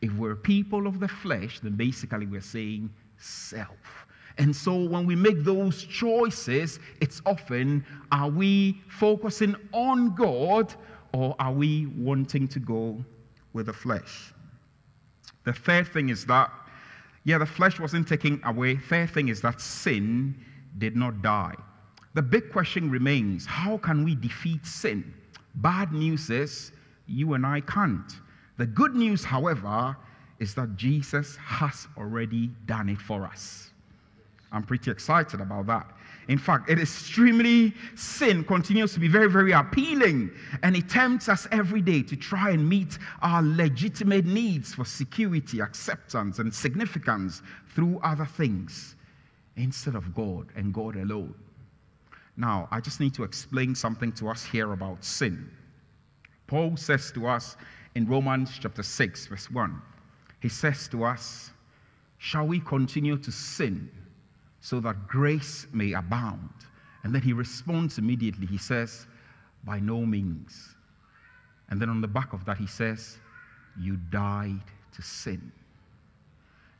If 0.00 0.12
we're 0.14 0.36
people 0.36 0.86
of 0.86 1.00
the 1.00 1.08
flesh, 1.08 1.60
then 1.60 1.72
basically 1.72 2.26
we're 2.26 2.40
saying 2.40 2.90
self. 3.16 4.06
And 4.38 4.54
so 4.54 4.84
when 4.84 5.04
we 5.04 5.16
make 5.16 5.42
those 5.42 5.82
choices, 5.82 6.78
it's 7.00 7.20
often 7.26 7.84
are 8.12 8.30
we 8.30 8.80
focusing 8.88 9.56
on 9.72 10.14
God 10.14 10.72
or 11.12 11.34
are 11.40 11.52
we 11.52 11.86
wanting 11.86 12.46
to 12.48 12.60
go 12.60 13.04
with 13.52 13.66
the 13.66 13.72
flesh? 13.72 14.32
The 15.44 15.52
third 15.52 15.88
thing 15.88 16.10
is 16.10 16.24
that, 16.26 16.52
yeah, 17.24 17.38
the 17.38 17.46
flesh 17.46 17.80
wasn't 17.80 18.06
taken 18.06 18.40
away. 18.44 18.76
Third 18.76 19.10
thing 19.10 19.28
is 19.28 19.40
that 19.40 19.60
sin 19.60 20.36
did 20.78 20.94
not 20.94 21.20
die. 21.20 21.54
The 22.14 22.22
big 22.22 22.52
question 22.52 22.90
remains 22.90 23.44
how 23.44 23.78
can 23.78 24.04
we 24.04 24.14
defeat 24.14 24.64
sin? 24.64 25.14
Bad 25.56 25.92
news 25.92 26.30
is 26.30 26.72
you 27.06 27.34
and 27.34 27.44
I 27.44 27.60
can't. 27.60 28.12
The 28.58 28.66
good 28.66 28.94
news, 28.94 29.24
however, 29.24 29.96
is 30.38 30.54
that 30.54 30.76
Jesus 30.76 31.36
has 31.36 31.88
already 31.96 32.48
done 32.66 32.88
it 32.88 33.00
for 33.00 33.24
us. 33.24 33.70
I'm 34.50 34.62
pretty 34.62 34.90
excited 34.90 35.40
about 35.40 35.66
that. 35.66 35.86
In 36.28 36.38
fact, 36.38 36.70
it 36.70 36.78
is 36.78 36.90
extremely, 36.90 37.72
sin 37.94 38.44
continues 38.44 38.92
to 38.94 39.00
be 39.00 39.08
very, 39.08 39.30
very 39.30 39.52
appealing. 39.52 40.30
And 40.62 40.76
it 40.76 40.88
tempts 40.88 41.28
us 41.28 41.46
every 41.52 41.80
day 41.80 42.02
to 42.02 42.16
try 42.16 42.50
and 42.50 42.68
meet 42.68 42.98
our 43.22 43.42
legitimate 43.42 44.26
needs 44.26 44.74
for 44.74 44.84
security, 44.84 45.60
acceptance, 45.60 46.38
and 46.38 46.52
significance 46.52 47.42
through 47.74 48.00
other 48.02 48.26
things 48.26 48.96
instead 49.56 49.94
of 49.94 50.14
God 50.14 50.48
and 50.56 50.72
God 50.72 50.96
alone. 50.96 51.34
Now, 52.36 52.68
I 52.70 52.80
just 52.80 53.00
need 53.00 53.14
to 53.14 53.24
explain 53.24 53.74
something 53.74 54.12
to 54.12 54.28
us 54.28 54.44
here 54.44 54.72
about 54.72 55.04
sin. 55.04 55.50
Paul 56.46 56.76
says 56.76 57.10
to 57.12 57.26
us 57.26 57.56
in 57.98 58.06
Romans 58.06 58.56
chapter 58.60 58.84
6, 58.84 59.26
verse 59.26 59.50
1. 59.50 59.82
He 60.40 60.48
says 60.48 60.86
to 60.86 61.02
us, 61.02 61.50
Shall 62.18 62.46
we 62.46 62.60
continue 62.60 63.18
to 63.18 63.32
sin 63.32 63.90
so 64.60 64.78
that 64.78 65.08
grace 65.08 65.66
may 65.72 65.94
abound? 65.94 66.48
And 67.02 67.12
then 67.12 67.22
he 67.22 67.32
responds 67.32 67.98
immediately. 67.98 68.46
He 68.46 68.56
says, 68.56 69.08
By 69.64 69.80
no 69.80 70.06
means. 70.06 70.76
And 71.70 71.82
then 71.82 71.90
on 71.90 72.00
the 72.00 72.06
back 72.06 72.32
of 72.32 72.44
that, 72.44 72.56
he 72.56 72.68
says, 72.68 73.18
You 73.76 73.96
died 74.10 74.62
to 74.94 75.02
sin. 75.02 75.50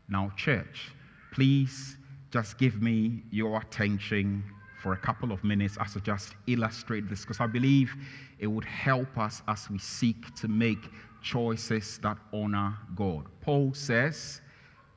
Now, 0.09 0.31
church, 0.37 0.93
please 1.33 1.97
just 2.31 2.59
give 2.59 2.81
me 2.81 3.25
your 3.33 3.61
attention 3.61 4.45
for 4.81 4.93
a 4.93 4.97
couple 4.97 5.33
of 5.33 5.43
minutes 5.43 5.77
as 5.81 5.95
to 5.95 6.01
just 6.01 6.37
illustrate 6.47 7.09
this, 7.09 7.23
because 7.23 7.41
I 7.41 7.49
believe 7.49 7.93
it 8.39 8.47
would 8.47 8.65
help 8.65 9.19
us 9.19 9.43
as 9.49 9.69
we 9.69 9.79
seek 9.79 10.33
to 10.37 10.47
make 10.47 10.89
choices 11.23 11.99
that 11.99 12.19
honor 12.33 12.77
God. 12.95 13.27
Paul 13.41 13.73
says, 13.75 14.41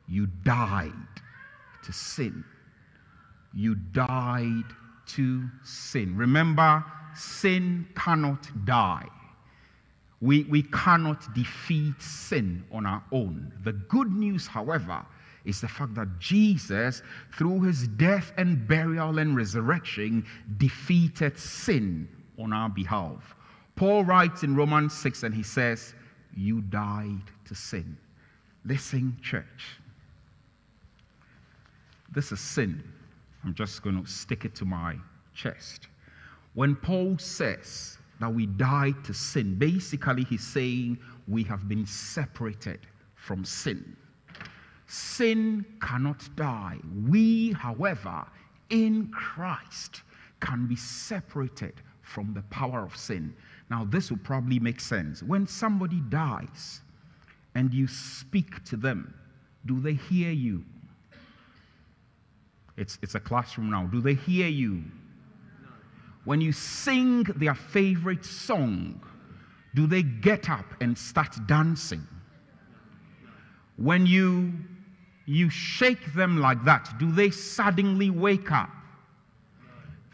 You 0.08 0.28
died 0.44 0.92
to 1.84 1.94
sin. 1.94 2.44
You 3.54 3.76
died 3.76 4.66
to 5.08 5.50
sin. 5.64 6.16
Remember, 6.16 6.84
sin 7.16 7.88
cannot 7.96 8.48
die. 8.66 9.08
We, 10.22 10.44
we 10.44 10.64
cannot 10.64 11.34
defeat 11.34 12.00
sin 12.00 12.64
on 12.72 12.86
our 12.86 13.04
own. 13.12 13.52
The 13.64 13.74
good 13.74 14.12
news, 14.12 14.46
however, 14.46 15.04
is 15.46 15.62
the 15.62 15.68
fact 15.68 15.96
that 15.96 16.20
Jesus, 16.20 17.02
through 17.34 17.62
his 17.62 17.88
death 17.88 18.32
and 18.38 18.68
burial 18.68 19.18
and 19.18 19.36
resurrection, 19.36 20.26
defeated 20.58 21.38
sin 21.38 22.08
on 22.38 22.54
our 22.54 22.70
behalf. 22.70 23.36
Paul 23.76 24.04
writes 24.04 24.44
in 24.44 24.56
Romans 24.56 24.94
6 24.94 25.24
and 25.24 25.34
he 25.34 25.42
says, 25.42 25.96
you 26.36 26.62
died 26.62 27.24
to 27.46 27.56
sin. 27.56 27.98
Listen, 28.66 29.18
church. 29.22 29.80
This 32.12 32.32
is 32.32 32.40
sin. 32.40 32.84
I'm 33.44 33.54
just 33.54 33.82
going 33.82 34.04
to 34.04 34.10
stick 34.10 34.46
it 34.46 34.54
to 34.56 34.66
my 34.66 34.96
chest. 35.34 35.88
When 36.54 36.76
Paul 36.76 37.18
says 37.18 37.98
that 38.20 38.32
we 38.34 38.46
died 38.46 39.04
to 39.06 39.14
sin, 39.14 39.56
basically 39.56 40.24
he's 40.26 40.46
saying 40.46 41.00
we 41.28 41.44
have 41.44 41.68
been 41.68 41.86
separated 41.86 42.80
from 43.16 43.46
sin. 43.46 43.96
Sin 44.88 45.66
cannot 45.82 46.28
die. 46.36 46.78
We, 47.08 47.54
however, 47.54 48.26
in 48.70 49.08
Christ 49.12 50.02
can 50.42 50.68
be 50.68 50.76
separated 50.76 51.76
from 52.02 52.34
the 52.34 52.42
power 52.44 52.84
of 52.84 52.96
sin. 52.98 53.34
Now, 53.72 53.88
this 53.90 54.10
will 54.12 54.18
probably 54.18 54.60
make 54.60 54.82
sense. 54.82 55.24
When 55.24 55.48
somebody 55.48 56.02
dies 56.10 56.82
and 57.56 57.74
you 57.74 57.88
speak 57.88 58.66
to 58.66 58.76
them, 58.76 59.14
do 59.66 59.80
they 59.80 59.94
hear 59.94 60.30
you? 60.30 60.66
It's, 62.76 63.00
it's 63.02 63.16
a 63.16 63.20
classroom 63.22 63.70
now. 63.70 63.86
Do 63.86 64.02
they 64.02 64.16
hear 64.16 64.50
you? 64.50 64.84
When 66.26 66.42
you 66.42 66.52
sing 66.52 67.24
their 67.38 67.56
favorite 67.56 68.26
song, 68.26 69.02
do 69.74 69.88
they 69.88 70.04
get 70.04 70.50
up 70.50 70.66
and 70.82 70.98
start 70.98 71.34
dancing? 71.48 72.06
When 73.78 74.06
you 74.06 74.52
you 75.26 75.50
shake 75.50 76.14
them 76.14 76.42
like 76.42 76.66
that, 76.66 76.90
do 77.00 77.10
they 77.10 77.30
suddenly 77.30 78.10
wake 78.10 78.52
up? 78.52 78.70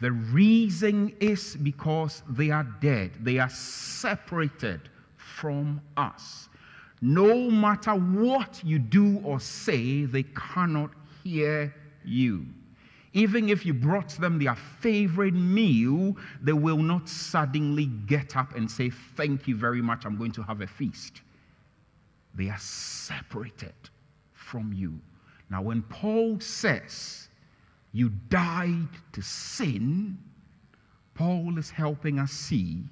The 0.00 0.12
reason 0.12 1.14
is 1.20 1.56
because 1.56 2.22
they 2.28 2.50
are 2.50 2.64
dead. 2.80 3.12
They 3.20 3.38
are 3.38 3.48
separated 3.50 4.88
from 5.16 5.80
us. 5.96 6.48
No 7.00 7.50
matter 7.50 7.92
what 7.92 8.60
you 8.64 8.78
do 8.78 9.20
or 9.24 9.40
say, 9.40 10.04
they 10.04 10.24
cannot 10.24 10.90
hear 11.24 11.74
you. 12.04 12.46
Even 13.12 13.48
if 13.48 13.64
you 13.64 13.74
brought 13.74 14.10
them 14.10 14.38
their 14.38 14.54
favorite 14.54 15.34
meal, 15.34 16.16
they 16.42 16.52
will 16.52 16.76
not 16.76 17.08
suddenly 17.08 17.86
get 17.86 18.36
up 18.36 18.54
and 18.54 18.70
say, 18.70 18.90
Thank 18.90 19.48
you 19.48 19.56
very 19.56 19.82
much, 19.82 20.04
I'm 20.04 20.16
going 20.16 20.32
to 20.32 20.42
have 20.42 20.60
a 20.60 20.66
feast. 20.66 21.22
They 22.34 22.48
are 22.48 22.58
separated 22.58 23.74
from 24.34 24.72
you. 24.72 25.00
Now, 25.50 25.62
when 25.62 25.82
Paul 25.82 26.38
says, 26.40 27.27
You 27.92 28.10
died 28.28 28.88
to 29.12 29.22
sin, 29.22 30.18
Paul 31.14 31.58
is 31.58 31.70
helping 31.70 32.18
us 32.18 32.30
see 32.32 32.84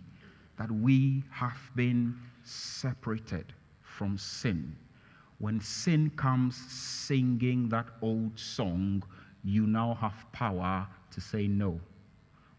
that 0.58 0.70
we 0.70 1.22
have 1.30 1.70
been 1.74 2.16
separated 2.44 3.52
from 3.82 4.16
sin. 4.18 4.76
When 5.38 5.60
sin 5.60 6.10
comes 6.16 6.56
singing 6.56 7.68
that 7.68 7.86
old 8.00 8.38
song, 8.38 9.02
you 9.44 9.66
now 9.66 9.94
have 10.00 10.26
power 10.32 10.86
to 11.10 11.20
say 11.20 11.46
no. 11.46 11.78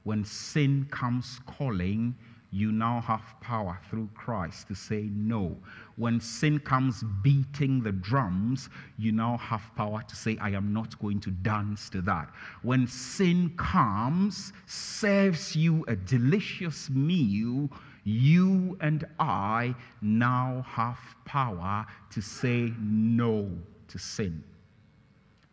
When 0.03 0.24
sin 0.24 0.88
comes 0.91 1.39
calling, 1.46 2.15
you 2.51 2.72
now 2.72 3.01
have 3.01 3.36
power 3.41 3.79
through 3.89 4.10
Christ 4.13 4.67
to 4.67 4.75
say 4.75 5.10
no. 5.12 5.58
When 5.98 6.22
sin 6.22 6.60
comes 6.60 7.04
beating 7.24 7.82
the 7.82 7.92
drums, 7.92 8.70
you 9.00 9.12
now 9.12 9.38
have 9.38 9.63
power 9.75 10.04
to 10.08 10.16
say, 10.16 10.38
I 10.39 10.51
am 10.51 10.72
not 10.72 10.98
going 11.00 11.20
to 11.22 11.32
dance 11.32 11.89
to 11.89 12.01
that. 12.04 12.30
When 12.62 12.86
sin 12.86 13.51
comes, 13.58 14.54
serves 14.68 15.56
you 15.56 15.84
a 15.88 15.96
delicious 15.96 16.89
meal, 16.92 17.70
you 18.04 18.77
and 18.80 19.06
I 19.20 19.75
now 20.01 20.63
have 20.68 21.00
power 21.25 21.86
to 22.12 22.22
say 22.22 22.72
no 22.80 23.50
to 23.88 23.98
sin 23.98 24.44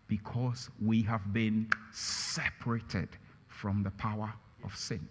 because 0.08 0.68
we 0.80 1.00
have 1.02 1.32
been 1.32 1.68
separated 1.90 3.08
from 3.48 3.82
the 3.82 3.90
power 3.92 4.32
of 4.62 4.76
sin. 4.76 5.08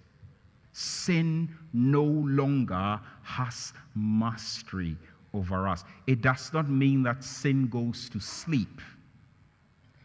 Sin 0.73 1.49
no 1.73 2.03
longer 2.03 2.99
has 3.23 3.73
mastery 3.95 4.95
over 5.33 5.67
us. 5.67 5.83
It 6.07 6.21
does 6.21 6.51
not 6.53 6.69
mean 6.69 7.03
that 7.03 7.23
sin 7.23 7.67
goes 7.67 8.09
to 8.09 8.19
sleep. 8.19 8.81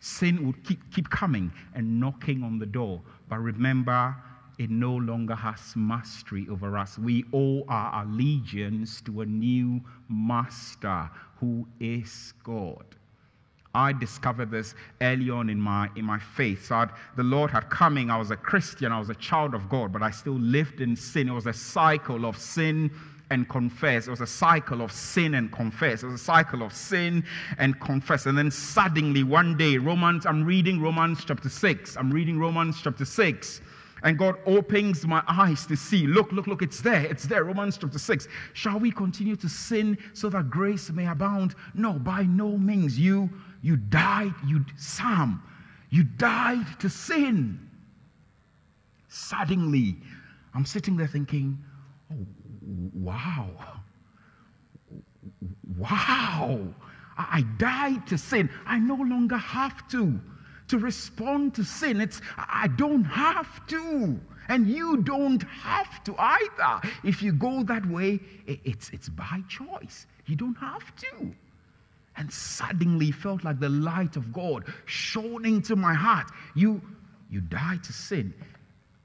Sin 0.01 0.47
would 0.47 0.65
keep, 0.65 0.79
keep 0.93 1.11
coming 1.11 1.53
and 1.75 2.01
knocking 2.01 2.43
on 2.43 2.59
the 2.59 2.67
door. 2.67 3.01
But 3.29 3.39
remember, 3.39 4.15
it 4.59 4.71
no 4.71 4.95
longer 4.97 5.35
has 5.35 5.75
mastery 5.77 6.47
over 6.51 6.77
us. 6.77 6.99
We 6.99 7.25
owe 7.33 7.65
our 7.69 8.05
allegiance 8.05 9.01
to 9.03 9.21
a 9.21 9.27
new 9.27 9.81
master 10.09 11.11
who 11.37 11.67
is 11.79 12.35
God. 12.43 12.85
I 13.75 13.93
discovered 13.93 14.51
this 14.51 14.75
early 15.01 15.31
on 15.31 15.51
in 15.51 15.61
my, 15.61 15.89
in 15.95 16.05
my 16.05 16.19
faith. 16.19 16.67
So 16.67 16.77
I'd, 16.77 16.91
the 17.17 17.23
Lord 17.23 17.51
had 17.51 17.69
coming. 17.71 18.11
I 18.11 18.17
was 18.17 18.31
a 18.31 18.37
Christian. 18.37 18.91
I 18.91 18.99
was 18.99 19.11
a 19.11 19.15
child 19.15 19.55
of 19.55 19.69
God, 19.69 19.93
but 19.93 20.03
I 20.03 20.11
still 20.11 20.39
lived 20.39 20.81
in 20.81 20.97
sin. 20.97 21.29
It 21.29 21.33
was 21.33 21.47
a 21.47 21.53
cycle 21.53 22.25
of 22.25 22.37
sin 22.37 22.91
and 23.31 23.49
confess. 23.49 24.07
It 24.07 24.11
was 24.11 24.21
a 24.21 24.27
cycle 24.27 24.81
of 24.83 24.91
sin 24.91 25.35
and 25.35 25.53
confess. 25.53 26.03
It 26.03 26.07
was 26.07 26.21
a 26.21 26.25
cycle 26.25 26.63
of 26.63 26.73
sin 26.73 27.25
and 27.59 27.79
confess. 27.81 28.27
And 28.27 28.37
then 28.37 28.51
suddenly 28.51 29.23
one 29.23 29.57
day, 29.57 29.77
Romans, 29.79 30.27
I'm 30.27 30.45
reading 30.45 30.81
Romans 30.81 31.25
chapter 31.25 31.49
6. 31.49 31.97
I'm 31.97 32.11
reading 32.11 32.39
Romans 32.39 32.81
chapter 32.83 33.05
6. 33.05 33.61
And 34.05 34.17
God 34.17 34.37
opens 34.47 35.07
my 35.07 35.23
eyes 35.27 35.67
to 35.67 35.77
see. 35.77 36.07
Look, 36.07 36.31
look, 36.33 36.47
look, 36.47 36.63
it's 36.63 36.81
there. 36.81 37.05
It's 37.05 37.25
there. 37.25 37.45
Romans 37.45 37.77
chapter 37.77 37.99
6. 37.99 38.29
Shall 38.53 38.79
we 38.79 38.91
continue 38.93 39.37
to 39.37 39.49
sin 39.49 39.99
so 40.15 40.29
that 40.31 40.51
grace 40.51 40.91
may 40.91 41.07
abound? 41.07 41.55
No, 41.75 41.95
by 41.95 42.23
no 42.23 42.57
means. 42.57 42.99
You 42.99 43.29
you 43.63 43.77
died, 43.77 44.35
you 44.47 44.65
Sam, 44.77 45.43
you 45.91 46.05
died 46.05 46.67
to 46.81 46.89
sin. 46.89 47.59
Suddenly, 49.09 49.97
I'm 50.55 50.65
sitting 50.65 50.97
there 50.97 51.07
thinking, 51.07 51.59
oh, 52.13 52.27
wow. 52.95 53.49
Wow. 55.77 56.61
I 57.17 57.45
died 57.59 58.07
to 58.09 58.19
sin. 58.19 58.49
I 58.67 58.79
no 58.79 58.95
longer 58.95 59.37
have 59.37 59.89
to 59.91 60.21
to 60.69 60.79
respond 60.79 61.55
to 61.55 61.65
sin. 61.65 62.01
It's 62.01 62.21
I 62.37 62.69
don't 62.69 63.05
have 63.05 63.67
to. 63.69 64.21
And 64.51 64.67
you 64.69 64.99
don't 64.99 65.43
have 65.43 66.03
to 66.05 66.15
either. 66.19 66.81
If 67.05 67.23
you 67.23 67.33
go 67.33 67.63
that 67.65 67.85
way, 67.87 68.21
it's, 68.47 68.89
it's 68.91 69.09
by 69.09 69.43
choice. 69.49 70.07
You 70.27 70.37
don't 70.37 70.57
have 70.57 70.95
to 70.97 71.35
and 72.19 72.33
suddenly 72.33 73.13
felt 73.13 73.45
like 73.45 73.61
the 73.61 73.69
light 73.69 74.17
of 74.17 74.33
God 74.33 74.65
shone 74.87 75.47
into 75.47 75.77
my 75.77 75.95
heart. 75.95 76.31
You, 76.55 76.83
you 77.31 77.41
die 77.41 77.79
to 77.83 77.93
sin. 77.93 78.35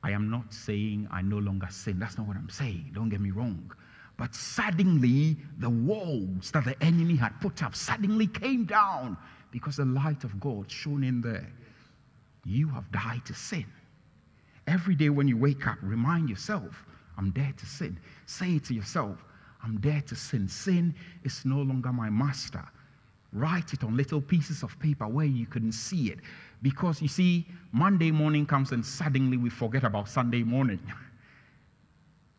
I 0.03 0.11
am 0.11 0.29
not 0.29 0.53
saying 0.53 1.07
I 1.09 1.21
no 1.21 1.37
longer 1.37 1.67
sin. 1.69 1.97
That's 1.97 2.17
not 2.17 2.27
what 2.27 2.35
I'm 2.35 2.49
saying. 2.49 2.91
Don't 2.93 3.09
get 3.09 3.21
me 3.21 3.31
wrong. 3.31 3.71
But 4.17 4.35
suddenly, 4.35 5.37
the 5.57 5.69
walls 5.69 6.51
that 6.51 6.65
the 6.65 6.81
enemy 6.83 7.15
had 7.15 7.39
put 7.41 7.63
up 7.63 7.75
suddenly 7.75 8.27
came 8.27 8.65
down 8.65 9.17
because 9.51 9.77
the 9.77 9.85
light 9.85 10.23
of 10.23 10.39
God 10.39 10.69
shone 10.69 11.03
in 11.03 11.21
there. 11.21 11.49
You 12.45 12.67
have 12.69 12.91
died 12.91 13.25
to 13.25 13.33
sin. 13.33 13.65
Every 14.67 14.95
day 14.95 15.09
when 15.09 15.27
you 15.27 15.37
wake 15.37 15.67
up, 15.67 15.77
remind 15.81 16.29
yourself, 16.29 16.85
I'm 17.17 17.31
dead 17.31 17.57
to 17.57 17.65
sin. 17.65 17.99
Say 18.25 18.59
to 18.59 18.73
yourself, 18.73 19.23
I'm 19.63 19.79
dead 19.79 20.07
to 20.07 20.15
sin. 20.15 20.47
Sin 20.47 20.93
is 21.23 21.45
no 21.45 21.57
longer 21.61 21.93
my 21.93 22.09
master. 22.09 22.63
Write 23.31 23.73
it 23.73 23.83
on 23.83 23.97
little 23.97 24.21
pieces 24.21 24.63
of 24.63 24.77
paper 24.79 25.07
where 25.07 25.25
you 25.25 25.45
couldn't 25.47 25.71
see 25.71 26.11
it. 26.11 26.19
Because 26.63 27.01
you 27.01 27.09
see, 27.09 27.45
Monday 27.73 28.09
morning 28.09 28.47
comes 28.47 28.71
and 28.71 28.83
suddenly 28.83 29.37
we 29.37 29.51
forget 29.51 29.83
about 29.83 30.09
Sunday 30.09 30.41
morning. 30.41 30.79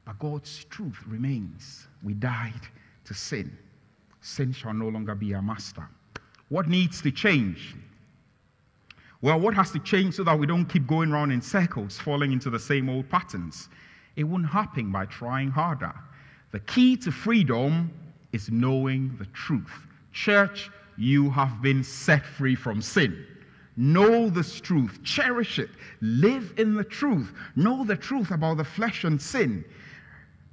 But 0.06 0.18
God's 0.18 0.64
truth 0.64 0.98
remains. 1.06 1.86
We 2.02 2.12
died 2.12 2.60
to 3.06 3.14
sin. 3.14 3.56
Sin 4.20 4.52
shall 4.52 4.74
no 4.74 4.88
longer 4.88 5.14
be 5.14 5.32
our 5.34 5.40
master. 5.40 5.88
What 6.50 6.68
needs 6.68 7.00
to 7.00 7.10
change? 7.10 7.74
Well, 9.22 9.40
what 9.40 9.54
has 9.54 9.70
to 9.70 9.78
change 9.78 10.16
so 10.16 10.24
that 10.24 10.38
we 10.38 10.46
don't 10.46 10.66
keep 10.66 10.86
going 10.86 11.10
around 11.10 11.30
in 11.30 11.40
circles, 11.40 11.98
falling 11.98 12.32
into 12.32 12.50
the 12.50 12.58
same 12.58 12.90
old 12.90 13.08
patterns? 13.08 13.70
It 14.16 14.24
won't 14.24 14.46
happen 14.46 14.92
by 14.92 15.06
trying 15.06 15.50
harder. 15.50 15.94
The 16.52 16.60
key 16.60 16.98
to 16.98 17.10
freedom 17.10 17.90
is 18.32 18.50
knowing 18.50 19.16
the 19.18 19.26
truth. 19.26 19.86
Church, 20.12 20.70
you 20.98 21.30
have 21.30 21.62
been 21.62 21.82
set 21.82 22.26
free 22.26 22.54
from 22.54 22.82
sin. 22.82 23.26
Know 23.76 24.30
this 24.30 24.60
truth, 24.60 25.02
cherish 25.02 25.58
it, 25.58 25.70
live 26.00 26.54
in 26.58 26.74
the 26.74 26.84
truth, 26.84 27.32
know 27.56 27.84
the 27.84 27.96
truth 27.96 28.30
about 28.30 28.58
the 28.58 28.64
flesh 28.64 29.04
and 29.04 29.20
sin. 29.20 29.64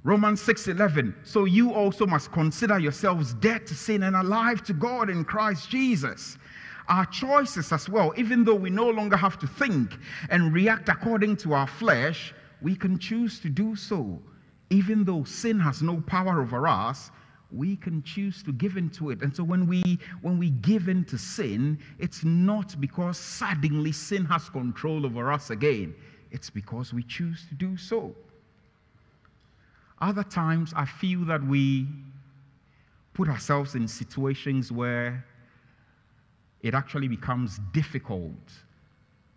Romans 0.04 0.40
6:11 0.42 1.14
So 1.22 1.44
you 1.44 1.72
also 1.72 2.06
must 2.06 2.32
consider 2.32 2.78
yourselves 2.78 3.34
dead 3.34 3.66
to 3.68 3.74
sin 3.74 4.02
and 4.02 4.16
alive 4.16 4.64
to 4.64 4.72
God 4.72 5.08
in 5.08 5.24
Christ 5.24 5.70
Jesus. 5.70 6.38
Our 6.88 7.06
choices 7.06 7.72
as 7.72 7.88
well, 7.88 8.12
even 8.16 8.42
though 8.42 8.56
we 8.56 8.70
no 8.70 8.90
longer 8.90 9.16
have 9.16 9.38
to 9.38 9.46
think 9.46 9.96
and 10.28 10.52
react 10.52 10.88
according 10.88 11.36
to 11.38 11.54
our 11.54 11.68
flesh, 11.68 12.34
we 12.60 12.74
can 12.74 12.98
choose 12.98 13.38
to 13.40 13.48
do 13.48 13.76
so. 13.76 14.20
Even 14.70 15.04
though 15.04 15.22
sin 15.22 15.60
has 15.60 15.82
no 15.82 16.00
power 16.00 16.42
over 16.42 16.66
us, 16.66 17.12
we 17.54 17.76
can 17.76 18.02
choose 18.02 18.42
to 18.44 18.52
give 18.52 18.76
into 18.76 19.10
it. 19.10 19.22
And 19.22 19.34
so 19.34 19.44
when 19.44 19.66
we 19.66 19.98
when 20.22 20.38
we 20.38 20.50
give 20.50 20.88
in 20.88 21.04
to 21.06 21.18
sin, 21.18 21.78
it's 21.98 22.24
not 22.24 22.80
because 22.80 23.18
suddenly 23.18 23.92
sin 23.92 24.24
has 24.26 24.48
control 24.48 25.04
over 25.06 25.32
us 25.32 25.50
again. 25.50 25.94
It's 26.30 26.50
because 26.50 26.92
we 26.92 27.02
choose 27.02 27.44
to 27.48 27.54
do 27.54 27.76
so. 27.76 28.14
Other 30.00 30.24
times 30.24 30.72
I 30.74 30.84
feel 30.84 31.24
that 31.26 31.44
we 31.46 31.86
put 33.14 33.28
ourselves 33.28 33.74
in 33.74 33.86
situations 33.86 34.72
where 34.72 35.24
it 36.62 36.74
actually 36.74 37.08
becomes 37.08 37.60
difficult 37.72 38.52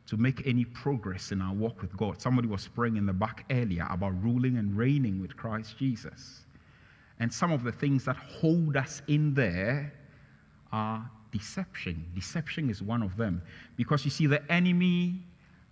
to 0.08 0.17
make 0.17 0.45
any 0.45 0.65
progress 0.65 1.32
in 1.32 1.41
our 1.41 1.54
walk 1.54 1.82
with 1.82 1.95
God. 1.97 2.21
Somebody 2.21 2.47
was 2.47 2.67
praying 2.67 2.97
in 2.97 3.06
the 3.06 3.13
back 3.13 3.45
earlier 3.49 3.88
about 3.89 4.21
ruling 4.23 4.58
and 4.58 4.78
reigning 4.78 5.19
with 5.21 5.36
Christ 5.36 5.78
Jesus. 5.78 6.44
And 7.19 7.34
some 7.34 7.51
of 7.51 7.63
the 7.63 7.71
things 7.71 8.06
that 8.06 8.17
hold 8.17 8.75
us 8.75 9.01
in 9.08 9.34
there 9.34 9.93
are 10.71 11.10
deception. 11.32 12.06
Deception 12.13 12.69
is 12.69 12.82
one 12.82 13.01
of 13.01 13.15
them. 13.17 13.41
Because 13.78 14.04
you 14.06 14.12
see, 14.12 14.28
the 14.28 14.49
enemy 14.51 15.21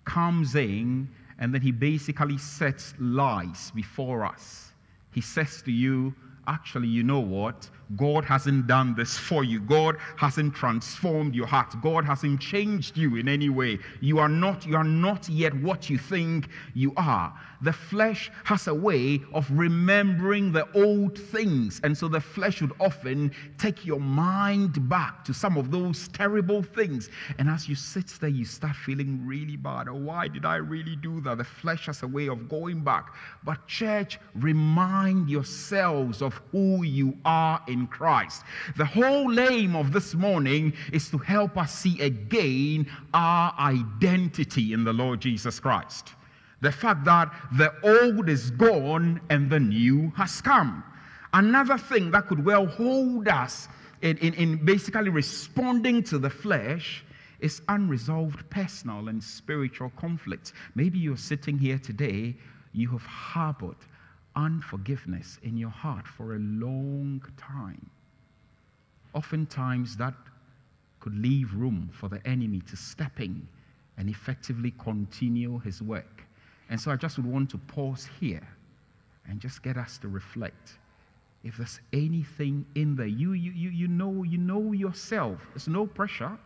comes 0.06 0.56
in 0.56 1.10
and 1.40 1.54
then 1.54 1.62
he 1.62 1.72
basically 1.72 2.38
sets 2.38 2.94
lies 3.00 3.72
before 3.72 4.26
us. 4.26 4.72
He 5.12 5.22
says 5.22 5.62
to 5.64 5.72
you, 5.72 6.14
actually, 6.48 6.88
you 6.88 7.04
know 7.04 7.20
what? 7.20 7.70
God 7.96 8.26
hasn't 8.26 8.67
done 8.67 8.96
this 8.96 9.17
for 9.17 9.43
you. 9.43 9.60
God 9.60 9.98
hasn't 10.17 10.56
transformed 10.56 11.36
your 11.36 11.48
heart. 11.48 11.74
God 11.82 12.06
hasn't 12.06 12.39
changed 12.39 12.98
you 12.98 13.15
in 13.15 13.28
any 13.28 13.50
way. 13.50 13.80
You 14.02 14.19
are 14.19 14.30
not 14.30 14.65
you 14.65 14.76
are 14.76 14.84
not 14.84 15.30
yet 15.30 15.54
what 15.56 15.89
you 15.89 15.98
think 15.98 16.48
you 16.74 16.93
are. 16.98 17.34
The 17.62 17.72
flesh 17.74 18.30
has 18.43 18.67
a 18.67 18.74
way 18.74 19.22
of 19.34 19.50
remembering 19.50 20.52
the 20.52 20.67
old 20.74 21.17
things, 21.17 21.80
and 21.84 21.98
so 21.98 22.10
the 22.10 22.19
flesh 22.19 22.62
would 22.62 22.74
often 22.80 23.32
take 23.58 23.86
your 23.86 24.02
mind 24.02 24.89
back 24.89 25.24
to 25.26 25.34
some 25.34 25.56
of 25.56 25.72
those 25.72 26.10
terrible 26.10 26.62
things. 26.62 27.10
And 27.39 27.50
as 27.50 27.69
you 27.69 27.76
sit 27.76 28.08
there, 28.19 28.30
you 28.30 28.43
start 28.43 28.76
feeling 28.76 29.26
really 29.26 29.56
bad. 29.56 29.88
Oh, 29.88 29.93
why 29.93 30.28
did 30.28 30.46
I 30.46 30.58
really 30.58 30.98
do 30.98 31.22
that? 31.22 31.38
The 31.38 31.46
flesh 31.46 31.86
has 31.86 32.04
a 32.04 32.08
way 32.08 32.28
of 32.28 32.50
going 32.50 32.82
back. 32.84 33.13
But 33.46 33.65
church, 33.65 34.19
remind 34.36 35.30
yourselves 35.30 36.22
of 36.22 36.41
who 36.52 36.84
you 36.84 37.17
are 37.24 37.63
in 37.74 37.88
Christ. 37.88 38.44
The 38.78 38.86
whole 38.86 39.38
aim 39.40 39.76
of 39.76 39.92
this 39.92 40.14
morning 40.14 40.74
is 40.94 41.10
to 41.10 41.18
help 41.18 41.58
us 41.58 41.74
see 41.74 42.00
again 42.00 42.88
our 43.14 43.54
identity 43.60 44.72
in 44.72 44.84
the 44.84 44.94
Lord 44.94 45.20
Jesus 45.20 45.60
Christ. 45.60 46.14
The 46.62 46.72
fact 46.72 47.04
that 47.06 47.34
the 47.58 47.74
old 47.84 48.30
is 48.30 48.52
gone 48.52 49.20
and 49.30 49.50
the 49.50 49.60
new 49.60 50.14
has 50.16 50.42
come. 50.42 50.84
Another 51.34 51.78
thing 51.78 52.12
that 52.12 52.28
could 52.28 52.46
well 52.46 52.68
hold 52.68 53.28
us 53.28 53.68
in, 54.02 54.18
in, 54.20 54.34
in 54.36 54.64
basically 54.64 55.10
responding 55.10 56.04
to 56.04 56.18
the 56.20 56.30
flesh 56.30 57.04
is 57.40 57.62
unresolved 57.68 58.50
personal 58.50 59.10
and 59.10 59.22
spiritual 59.22 59.92
conflicts. 59.98 60.54
Maybe 60.76 61.00
you're 61.00 61.18
sitting 61.18 61.58
here 61.58 61.80
today, 61.80 62.38
you 62.72 62.90
have 62.90 63.06
harbored 63.06 63.76
unforgiveness 64.36 65.39
in 65.43 65.58
your 65.58 65.69
heart 65.69 66.08
for 66.08 66.36
a 66.36 66.39
long 66.39 67.22
time. 67.38 67.89
Oftentimes, 69.13 69.96
that 69.98 70.13
could 71.00 71.17
leave 71.17 71.54
room 71.54 71.89
for 71.91 72.10
the 72.10 72.26
enemy 72.26 72.62
to 72.62 72.76
step 72.76 73.19
in 73.19 73.48
and 73.98 74.10
effectively 74.10 74.74
continue 74.80 75.60
his 75.60 75.82
work. 75.82 76.24
And 76.69 76.80
so 76.80 76.91
I 76.91 76.96
just 76.96 77.17
would 77.17 77.26
want 77.26 77.50
to 77.52 77.58
pause 77.58 78.08
here 78.19 78.48
and 79.28 79.39
just 79.39 79.62
get 79.62 79.78
us 79.78 79.98
to 80.00 80.08
reflect. 80.08 80.80
If 81.43 81.58
there's 81.58 81.80
anything 81.91 82.65
in 82.76 82.96
there, 82.96 83.06
you, 83.06 83.34
you, 83.34 83.52
you, 83.52 83.69
you, 83.69 83.88
know, 83.88 84.24
you 84.24 84.38
know 84.38 84.72
yourself. 84.72 85.39
There's 85.54 85.67
no 85.67 85.86
pressure. 85.86 86.38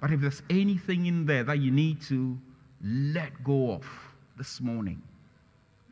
But 0.00 0.12
if 0.12 0.20
there's 0.20 0.42
anything 0.50 1.06
in 1.06 1.26
there 1.26 1.42
that 1.44 1.58
you 1.58 1.70
need 1.70 2.00
to 2.02 2.38
let 2.82 3.42
go 3.42 3.72
of 3.72 3.86
this 4.38 4.60
morning, 4.60 5.02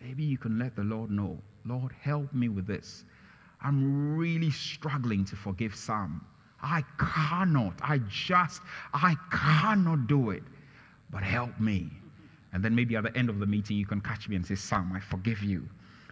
maybe 0.04 0.22
you 0.22 0.36
can 0.36 0.58
let 0.58 0.76
the 0.76 0.82
Lord 0.82 1.10
know. 1.10 1.38
Lord, 1.64 1.92
help 2.00 2.32
me 2.34 2.48
with 2.48 2.66
this. 2.66 3.04
I'm 3.62 4.16
really 4.16 4.50
struggling 4.50 5.24
to 5.24 5.36
forgive 5.36 5.74
Sam. 5.74 6.24
I 6.62 6.82
cannot. 6.98 7.74
I 7.82 7.98
just, 8.08 8.60
I 8.92 9.16
cannot 9.30 10.06
do 10.06 10.30
it. 10.30 10.42
But 11.10 11.22
help 11.22 11.58
me. 11.58 11.90
And 12.52 12.62
then 12.62 12.74
maybe 12.74 12.96
at 12.96 13.04
the 13.04 13.16
end 13.16 13.30
of 13.30 13.38
the 13.38 13.46
meeting, 13.46 13.76
you 13.76 13.86
can 13.86 14.00
catch 14.00 14.28
me 14.28 14.36
and 14.36 14.44
say, 14.44 14.54
Sam, 14.54 14.92
I 14.94 15.00
forgive 15.00 15.42
you. 15.42 15.66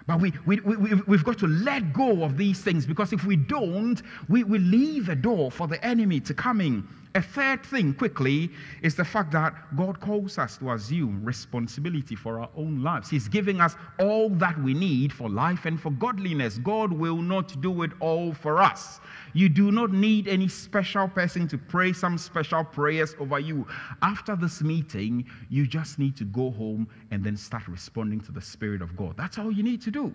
But 0.06 0.20
we, 0.20 0.32
we, 0.46 0.60
we, 0.60 0.94
we've 1.06 1.24
got 1.24 1.38
to 1.38 1.46
let 1.46 1.92
go 1.92 2.24
of 2.24 2.36
these 2.36 2.60
things 2.60 2.86
because 2.86 3.12
if 3.12 3.24
we 3.24 3.36
don't, 3.36 4.02
we, 4.28 4.42
we 4.42 4.58
leave 4.58 5.10
a 5.10 5.14
door 5.14 5.50
for 5.50 5.68
the 5.68 5.84
enemy 5.84 6.18
to 6.20 6.34
come 6.34 6.60
in 6.60 6.88
a 7.14 7.20
third 7.20 7.64
thing, 7.64 7.92
quickly, 7.92 8.50
is 8.80 8.94
the 8.94 9.04
fact 9.04 9.32
that 9.32 9.54
God 9.76 10.00
calls 10.00 10.38
us 10.38 10.56
to 10.58 10.72
assume 10.72 11.22
responsibility 11.24 12.14
for 12.14 12.40
our 12.40 12.48
own 12.56 12.82
lives. 12.82 13.10
He's 13.10 13.28
giving 13.28 13.60
us 13.60 13.76
all 13.98 14.30
that 14.30 14.58
we 14.62 14.72
need 14.72 15.12
for 15.12 15.28
life 15.28 15.66
and 15.66 15.80
for 15.80 15.90
godliness. 15.90 16.58
God 16.58 16.92
will 16.92 17.20
not 17.20 17.60
do 17.60 17.82
it 17.82 17.92
all 18.00 18.32
for 18.32 18.62
us. 18.62 19.00
You 19.34 19.48
do 19.48 19.70
not 19.70 19.92
need 19.92 20.26
any 20.26 20.48
special 20.48 21.06
person 21.06 21.46
to 21.48 21.58
pray 21.58 21.92
some 21.92 22.16
special 22.16 22.64
prayers 22.64 23.14
over 23.18 23.38
you. 23.38 23.66
After 24.00 24.34
this 24.34 24.62
meeting, 24.62 25.26
you 25.50 25.66
just 25.66 25.98
need 25.98 26.16
to 26.16 26.24
go 26.24 26.50
home 26.50 26.88
and 27.10 27.22
then 27.22 27.36
start 27.36 27.68
responding 27.68 28.20
to 28.20 28.32
the 28.32 28.40
Spirit 28.40 28.80
of 28.80 28.96
God. 28.96 29.16
That's 29.16 29.38
all 29.38 29.52
you 29.52 29.62
need 29.62 29.82
to 29.82 29.90
do. 29.90 30.14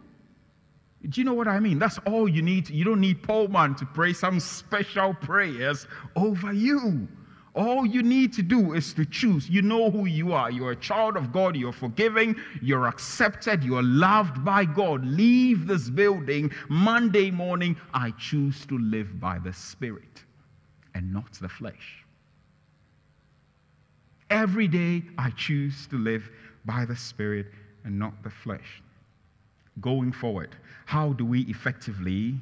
Do 1.04 1.22
you 1.22 1.26
know 1.26 1.34
what 1.34 1.48
I 1.48 1.60
mean? 1.60 1.80
That's 1.80 2.00
all 2.00 2.28
you 2.28 2.42
need. 2.42 2.70
You 2.70 2.84
don't 2.84 3.00
need 3.00 3.22
Paul 3.22 3.48
man 3.50 3.76
to 3.76 3.86
pray 3.86 4.14
some 4.14 4.40
special 4.40 5.14
prayers 5.14 5.88
over 6.16 6.52
you. 6.52 7.08
All 7.56 7.86
you 7.86 8.04
need 8.04 8.34
to 8.34 8.44
do 8.44 8.74
is 8.74 8.94
to 8.94 9.06
choose. 9.06 9.50
You 9.50 9.62
know 9.62 9.90
who 9.90 10.06
you 10.06 10.34
are. 10.34 10.52
You're 10.52 10.72
a 10.72 10.76
child 10.76 11.16
of 11.18 11.32
God. 11.32 11.56
You're 11.56 11.72
forgiving. 11.72 12.36
You're 12.62 12.88
accepted. 12.88 13.64
You're 13.64 13.84
loved 13.84 14.44
by 14.44 14.66
God. 14.66 15.06
Leave 15.06 15.66
this 15.66 15.90
building 15.90 16.52
Monday 16.68 17.32
morning. 17.32 17.76
I 17.94 18.12
choose 18.12 18.66
to 18.68 18.78
live 18.78 19.20
by 19.20 19.40
the 19.40 19.54
Spirit 19.54 20.24
and 20.94 21.12
not 21.12 21.34
the 21.34 21.50
flesh. 21.50 22.06
Every 24.30 24.68
day, 24.68 25.04
I 25.18 25.30
choose 25.32 25.88
to 25.88 25.98
live 25.98 26.30
by 26.66 26.86
the 26.86 26.96
Spirit 26.96 27.48
and 27.86 27.98
not 27.98 28.22
the 28.24 28.30
flesh 28.30 28.84
going 29.82 30.12
forward? 30.12 30.56
How 30.86 31.14
do 31.14 31.26
we 31.26 31.42
effectively 31.42 32.36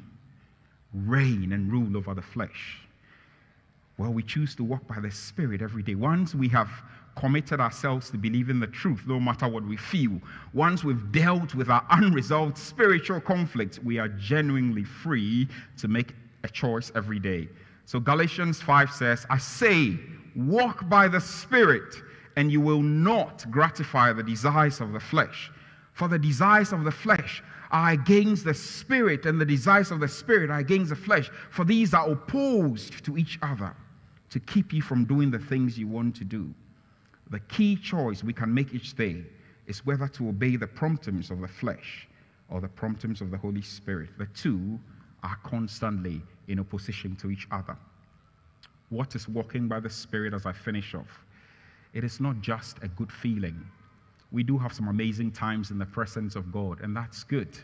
reign 0.93 1.51
and 1.53 1.71
rule 1.71 1.97
over 1.97 2.13
the 2.13 2.21
flesh? 2.21 2.79
Well, 3.97 4.11
we 4.11 4.23
choose 4.23 4.55
to 4.55 4.63
walk 4.63 4.87
by 4.87 4.99
the 4.99 5.11
Spirit 5.11 5.61
every 5.61 5.81
day. 5.81 5.95
Once 5.95 6.35
we 6.35 6.49
have 6.49 6.69
committed 7.15 7.61
ourselves 7.61 8.09
to 8.09 8.17
believing 8.17 8.59
the 8.59 8.67
truth, 8.67 9.03
no 9.07 9.19
matter 9.19 9.47
what 9.47 9.63
we 9.63 9.77
feel, 9.77 10.19
once 10.53 10.83
we've 10.83 11.11
dealt 11.13 11.55
with 11.55 11.69
our 11.69 11.85
unresolved 11.91 12.57
spiritual 12.57 13.21
conflicts, 13.21 13.79
we 13.79 13.97
are 13.97 14.09
genuinely 14.09 14.83
free 14.83 15.47
to 15.77 15.87
make 15.87 16.13
a 16.43 16.49
choice 16.49 16.91
every 16.93 17.19
day. 17.19 17.47
So 17.85 17.99
Galatians 17.99 18.61
5 18.61 18.91
says, 18.91 19.25
I 19.29 19.37
say, 19.37 19.97
walk 20.35 20.89
by 20.89 21.07
the 21.07 21.21
Spirit, 21.21 21.95
and 22.35 22.51
you 22.51 22.59
will 22.59 22.81
not 22.81 23.49
gratify 23.49 24.11
the 24.11 24.23
desires 24.23 24.81
of 24.81 24.91
the 24.91 24.99
flesh. 24.99 25.51
For 25.95 26.09
the 26.09 26.19
desires 26.19 26.73
of 26.73 26.83
the 26.83 26.91
flesh 26.91 27.41
are 27.71 27.91
against 27.91 28.43
the 28.43 28.53
spirit, 28.53 29.25
and 29.25 29.39
the 29.39 29.45
desires 29.45 29.91
of 29.91 30.01
the 30.01 30.09
spirit 30.09 30.49
are 30.49 30.59
against 30.59 30.89
the 30.89 30.95
flesh. 30.95 31.31
For 31.49 31.63
these 31.63 31.93
are 31.93 32.11
opposed 32.11 33.05
to 33.05 33.17
each 33.17 33.39
other 33.41 33.73
to 34.29 34.39
keep 34.41 34.73
you 34.73 34.81
from 34.81 35.05
doing 35.05 35.31
the 35.31 35.39
things 35.39 35.79
you 35.79 35.87
want 35.87 36.13
to 36.17 36.25
do. 36.25 36.53
The 37.29 37.39
key 37.39 37.77
choice 37.77 38.25
we 38.25 38.33
can 38.33 38.53
make 38.53 38.73
each 38.73 38.95
day 38.95 39.23
is 39.67 39.85
whether 39.85 40.09
to 40.09 40.27
obey 40.27 40.57
the 40.57 40.67
promptings 40.67 41.31
of 41.31 41.39
the 41.39 41.47
flesh 41.47 42.09
or 42.49 42.59
the 42.59 42.67
promptings 42.67 43.21
of 43.21 43.31
the 43.31 43.37
Holy 43.37 43.61
Spirit. 43.61 44.09
The 44.17 44.27
two 44.35 44.77
are 45.23 45.37
constantly 45.43 46.21
in 46.49 46.59
opposition 46.59 47.15
to 47.15 47.31
each 47.31 47.47
other. 47.51 47.77
What 48.89 49.15
is 49.15 49.29
walking 49.29 49.69
by 49.69 49.79
the 49.79 49.89
Spirit 49.89 50.33
as 50.33 50.45
I 50.45 50.51
finish 50.51 50.93
off? 50.93 51.23
It 51.93 52.03
is 52.03 52.19
not 52.19 52.41
just 52.41 52.83
a 52.83 52.89
good 52.89 53.13
feeling 53.13 53.65
we 54.35 54.43
do 54.43 54.57
have 54.57 54.73
some 54.73 54.89
amazing 54.89 55.31
times 55.31 55.71
in 55.71 55.79
the 55.79 55.85
presence 55.85 56.35
of 56.35 56.51
God, 56.51 56.81
and 56.81 56.95
that's 56.95 57.23
good. 57.23 57.57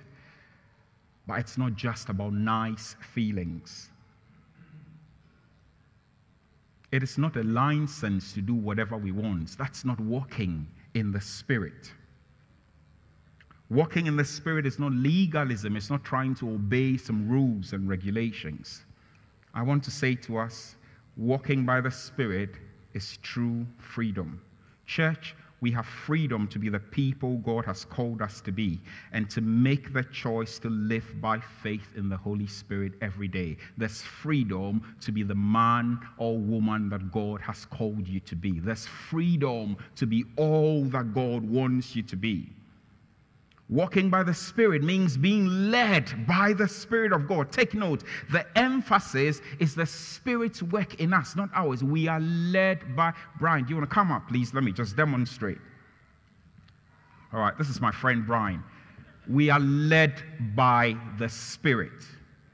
But 1.28 1.40
it's 1.40 1.58
not 1.58 1.76
just 1.76 2.08
about 2.08 2.32
nice 2.32 2.96
feelings. 3.14 3.90
It 6.94 7.04
is 7.04 7.18
not 7.18 7.36
a 7.36 7.44
license 7.44 8.32
to 8.34 8.42
do 8.42 8.54
whatever 8.54 8.96
we 8.96 9.12
want. 9.12 9.58
That's 9.58 9.84
not 9.84 10.00
walking 10.00 10.66
in 10.94 11.12
the 11.12 11.20
Spirit. 11.20 11.92
Walking 13.70 14.08
in 14.08 14.16
the 14.16 14.26
Spirit 14.26 14.66
is 14.66 14.80
not 14.80 14.94
legalism, 14.94 15.76
it's 15.76 15.90
not 15.90 16.06
trying 16.06 16.36
to 16.36 16.52
obey 16.52 16.96
some 16.96 17.28
rules 17.28 17.74
and 17.74 17.88
regulations. 17.90 18.86
I 19.54 19.62
want 19.62 19.84
to 19.84 19.92
say 19.92 20.16
to 20.16 20.38
us 20.38 20.78
walking 21.18 21.66
by 21.66 21.82
the 21.82 21.92
Spirit 21.92 22.56
is 22.94 23.18
true 23.22 23.66
freedom. 23.78 24.42
Church, 24.86 25.36
we 25.62 25.71
have 25.71 25.86
freedom 25.86 26.47
to 26.47 26.60
be 26.60 26.69
the 26.69 26.80
people 26.80 27.38
God 27.38 27.65
has 27.65 27.86
called 27.86 28.21
us 28.21 28.41
to 28.41 28.52
be 28.52 28.82
and 29.13 29.30
to 29.30 29.41
make 29.41 29.93
the 29.93 30.04
choice 30.04 30.58
to 30.60 30.69
live 30.69 31.06
by 31.21 31.39
faith 31.39 31.93
in 31.95 32.10
the 32.10 32.17
Holy 32.17 32.47
Spirit 32.47 32.93
every 33.02 33.28
day. 33.28 33.58
There's 33.78 34.02
freedom 34.02 34.95
to 35.02 35.12
be 35.12 35.21
the 35.21 35.36
man 35.36 36.00
or 36.17 36.38
woman 36.38 36.89
that 36.89 37.12
God 37.12 37.41
has 37.41 37.65
called 37.65 38.08
you 38.08 38.19
to 38.21 38.36
be. 38.36 38.60
There's 38.60 38.88
freedom 38.88 39.78
to 39.95 40.08
be 40.08 40.26
all 40.36 40.84
that 40.86 41.13
God 41.13 41.43
wants 41.43 41.95
you 41.95 42.02
to 42.04 42.15
be. 42.15 42.50
Walking 43.72 44.10
by 44.10 44.22
the 44.22 44.34
Spirit 44.34 44.84
means 44.84 45.16
being 45.16 45.72
led 45.72 46.28
by 46.28 46.52
the 46.52 46.68
Spirit 46.68 47.14
of 47.14 47.26
God. 47.26 47.54
Take 47.54 47.74
note, 47.74 48.04
the 48.30 48.46
emphasis 48.58 49.42
is 49.60 49.74
the 49.76 49.86
Spirit's 49.86 50.62
work 50.62 51.00
in 51.00 51.14
us, 51.14 51.38
not 51.38 51.50
ours. 51.56 51.82
We 51.82 52.10
are 52.10 52.20
led 52.20 52.98
by. 52.98 53.14
Brian, 53.40 53.64
do 53.64 53.70
you 53.70 53.78
want 53.78 53.90
to 53.90 53.94
come 53.94 54.12
up, 54.12 54.28
please? 54.28 54.54
Let 54.54 54.66
me 54.66 54.74
just 54.74 54.98
demonstrate. 54.98 55.58
All 57.32 57.40
right, 57.40 57.58
this 57.58 57.70
is 57.70 57.80
my 57.80 57.92
friend 57.92 58.28
Brian. 58.28 58.62
We 59.30 59.50
are 59.50 59.60
led 59.62 60.22
by 60.54 60.98
the 61.18 61.30
Spirit. 61.30 62.04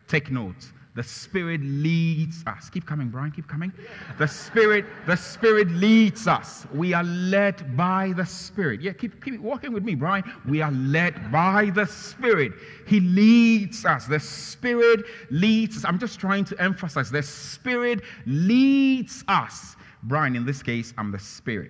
Take 0.07 0.29
note, 0.29 0.71
The 0.97 1.03
Spirit 1.03 1.61
leads 1.61 2.43
us. 2.47 2.71
Keep 2.71 2.87
coming, 2.87 3.09
Brian, 3.09 3.29
keep 3.29 3.47
coming. 3.47 3.71
The 4.17 4.27
Spirit, 4.27 4.83
the 5.05 5.15
Spirit 5.15 5.69
leads 5.69 6.25
us. 6.27 6.65
We 6.73 6.91
are 6.95 7.03
led 7.03 7.77
by 7.77 8.13
the 8.17 8.25
Spirit. 8.25 8.81
Yeah, 8.81 8.93
keep, 8.93 9.23
keep 9.23 9.39
walking 9.39 9.73
with 9.73 9.83
me, 9.83 9.93
Brian. 9.93 10.23
We 10.49 10.63
are 10.63 10.71
led 10.71 11.31
by 11.31 11.69
the 11.69 11.85
Spirit. 11.85 12.53
He 12.87 12.99
leads 12.99 13.85
us. 13.85 14.07
The 14.07 14.19
Spirit 14.19 15.05
leads 15.29 15.77
us. 15.77 15.85
I'm 15.85 15.99
just 15.99 16.19
trying 16.19 16.45
to 16.45 16.59
emphasize 16.59 17.11
the 17.11 17.21
Spirit 17.21 18.01
leads 18.25 19.23
us. 19.27 19.75
Brian, 20.01 20.35
in 20.35 20.47
this 20.47 20.63
case, 20.63 20.95
I'm 20.97 21.11
the 21.11 21.19
Spirit 21.19 21.69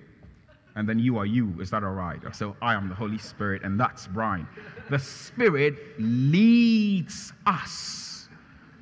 and 0.77 0.87
then 0.87 0.99
you 0.99 1.17
are 1.17 1.25
you. 1.25 1.53
Is 1.59 1.69
that 1.71 1.83
all 1.83 1.91
right? 1.91 2.19
So 2.33 2.55
I 2.61 2.75
am 2.75 2.87
the 2.87 2.93
Holy 2.93 3.17
Spirit, 3.17 3.63
and 3.63 3.79
that's 3.79 4.05
Brian. 4.05 4.47
The 4.91 4.99
Spirit 4.99 5.73
leads 5.97 7.33
us. 7.47 8.06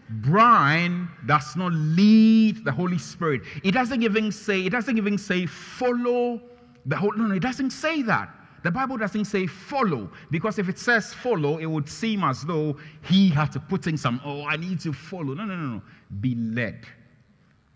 Brian 0.09 1.09
does 1.25 1.55
not 1.55 1.73
lead 1.73 2.63
the 2.63 2.71
Holy 2.71 2.97
Spirit. 2.97 3.41
It 3.63 3.71
doesn't 3.71 4.03
even 4.03 4.31
say, 4.31 4.65
it 4.65 4.69
doesn't 4.69 4.97
even 4.97 5.17
say 5.17 5.45
follow 5.45 6.41
the 6.85 6.95
Holy. 6.95 7.17
No, 7.17 7.25
no, 7.25 7.35
it 7.35 7.41
doesn't 7.41 7.71
say 7.71 8.01
that. 8.03 8.29
The 8.63 8.71
Bible 8.71 8.97
doesn't 8.97 9.25
say 9.25 9.45
follow, 9.45 10.09
because 10.31 10.57
if 10.57 10.69
it 10.69 10.79
says 10.79 11.13
follow, 11.13 11.59
it 11.59 11.67
would 11.67 11.87
seem 11.87 12.23
as 12.23 12.41
though 12.43 12.75
he 13.03 13.29
had 13.29 13.51
to 13.51 13.59
put 13.59 13.85
in 13.85 13.95
some, 13.95 14.19
oh, 14.25 14.43
I 14.43 14.57
need 14.57 14.79
to 14.81 14.91
follow. 14.91 15.35
No, 15.35 15.45
no, 15.45 15.55
no, 15.55 15.67
no. 15.75 15.81
Be 16.19 16.33
led. 16.33 16.83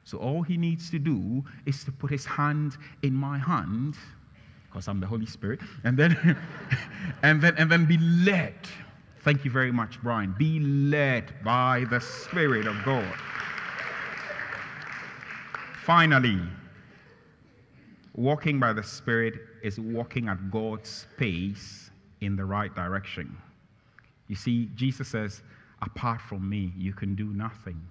So 0.03 0.17
all 0.17 0.41
he 0.41 0.57
needs 0.57 0.89
to 0.89 0.97
do 0.97 1.43
is 1.67 1.83
to 1.83 1.91
put 1.91 2.09
his 2.09 2.25
hand 2.25 2.77
in 3.03 3.13
my 3.13 3.37
hand, 3.37 3.95
because 4.67 4.87
I'm 4.87 4.99
the 4.99 5.05
Holy 5.05 5.27
Spirit, 5.27 5.59
and 5.83 5.95
then 5.95 6.35
and 7.23 7.39
then 7.39 7.55
and 7.57 7.71
then 7.71 7.85
be 7.85 7.99
led. 7.99 8.55
Thank 9.21 9.43
you 9.43 9.51
very 9.51 9.71
much, 9.71 10.01
Brian. 10.01 10.33
Be 10.37 10.59
led 10.59 11.33
by 11.43 11.85
the 11.89 11.99
Spirit 11.99 12.67
of 12.67 12.75
God. 12.85 13.15
Finally, 15.83 16.39
walking 18.15 18.59
by 18.59 18.71
the 18.71 18.83
Spirit 18.83 19.33
is 19.61 19.79
walking 19.79 20.29
at 20.29 20.49
God's 20.51 21.05
pace 21.17 21.91
in 22.21 22.35
the 22.37 22.45
right 22.45 22.73
direction. 22.73 23.35
You 24.27 24.35
see, 24.35 24.69
Jesus 24.75 25.09
says, 25.09 25.41
apart 25.81 26.21
from 26.21 26.47
me, 26.47 26.71
you 26.77 26.93
can 26.93 27.15
do 27.15 27.25
nothing. 27.33 27.81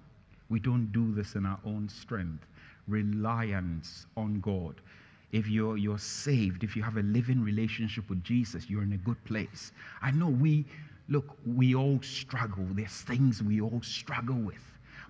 We 0.49 0.59
don't 0.59 0.91
do 0.91 1.13
this 1.13 1.35
in 1.35 1.45
our 1.45 1.59
own 1.65 1.89
strength. 1.89 2.45
Reliance 2.87 4.07
on 4.17 4.39
God. 4.39 4.81
If 5.31 5.47
you're, 5.47 5.77
you're 5.77 5.99
saved, 5.99 6.63
if 6.63 6.75
you 6.75 6.81
have 6.81 6.97
a 6.97 7.03
living 7.03 7.43
relationship 7.43 8.09
with 8.09 8.23
Jesus, 8.23 8.67
you're 8.67 8.81
in 8.81 8.93
a 8.93 8.97
good 8.97 9.23
place. 9.25 9.73
I 10.01 10.09
know 10.09 10.29
we, 10.29 10.65
look, 11.09 11.37
we 11.45 11.75
all 11.75 11.99
struggle. 12.01 12.65
There's 12.71 13.01
things 13.01 13.43
we 13.43 13.59
all 13.59 13.81
struggle 13.81 14.35
with. 14.35 14.63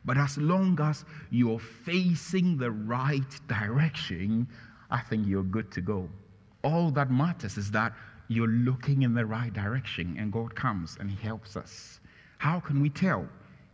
But 0.06 0.18
as 0.18 0.38
long 0.38 0.80
as 0.82 1.04
you're 1.30 1.60
facing 1.60 2.58
the 2.58 2.72
right 2.72 3.40
direction, 3.48 4.48
I 4.90 5.02
think 5.02 5.28
you're 5.28 5.44
good 5.44 5.72
to 5.72 5.82
go. 5.82 6.10
All 6.64 6.90
that 6.92 7.12
matters 7.12 7.58
is 7.58 7.70
that 7.72 7.94
you're 8.30 8.48
looking 8.48 9.02
in 9.02 9.14
the 9.14 9.26
right 9.26 9.52
direction 9.52 10.16
and 10.18 10.32
God 10.32 10.56
comes 10.56 10.98
and 11.00 11.12
He 11.12 11.18
helps 11.18 11.58
us. 11.58 12.00
How 12.38 12.60
can 12.60 12.82
we 12.82 12.90
tell 12.90 13.28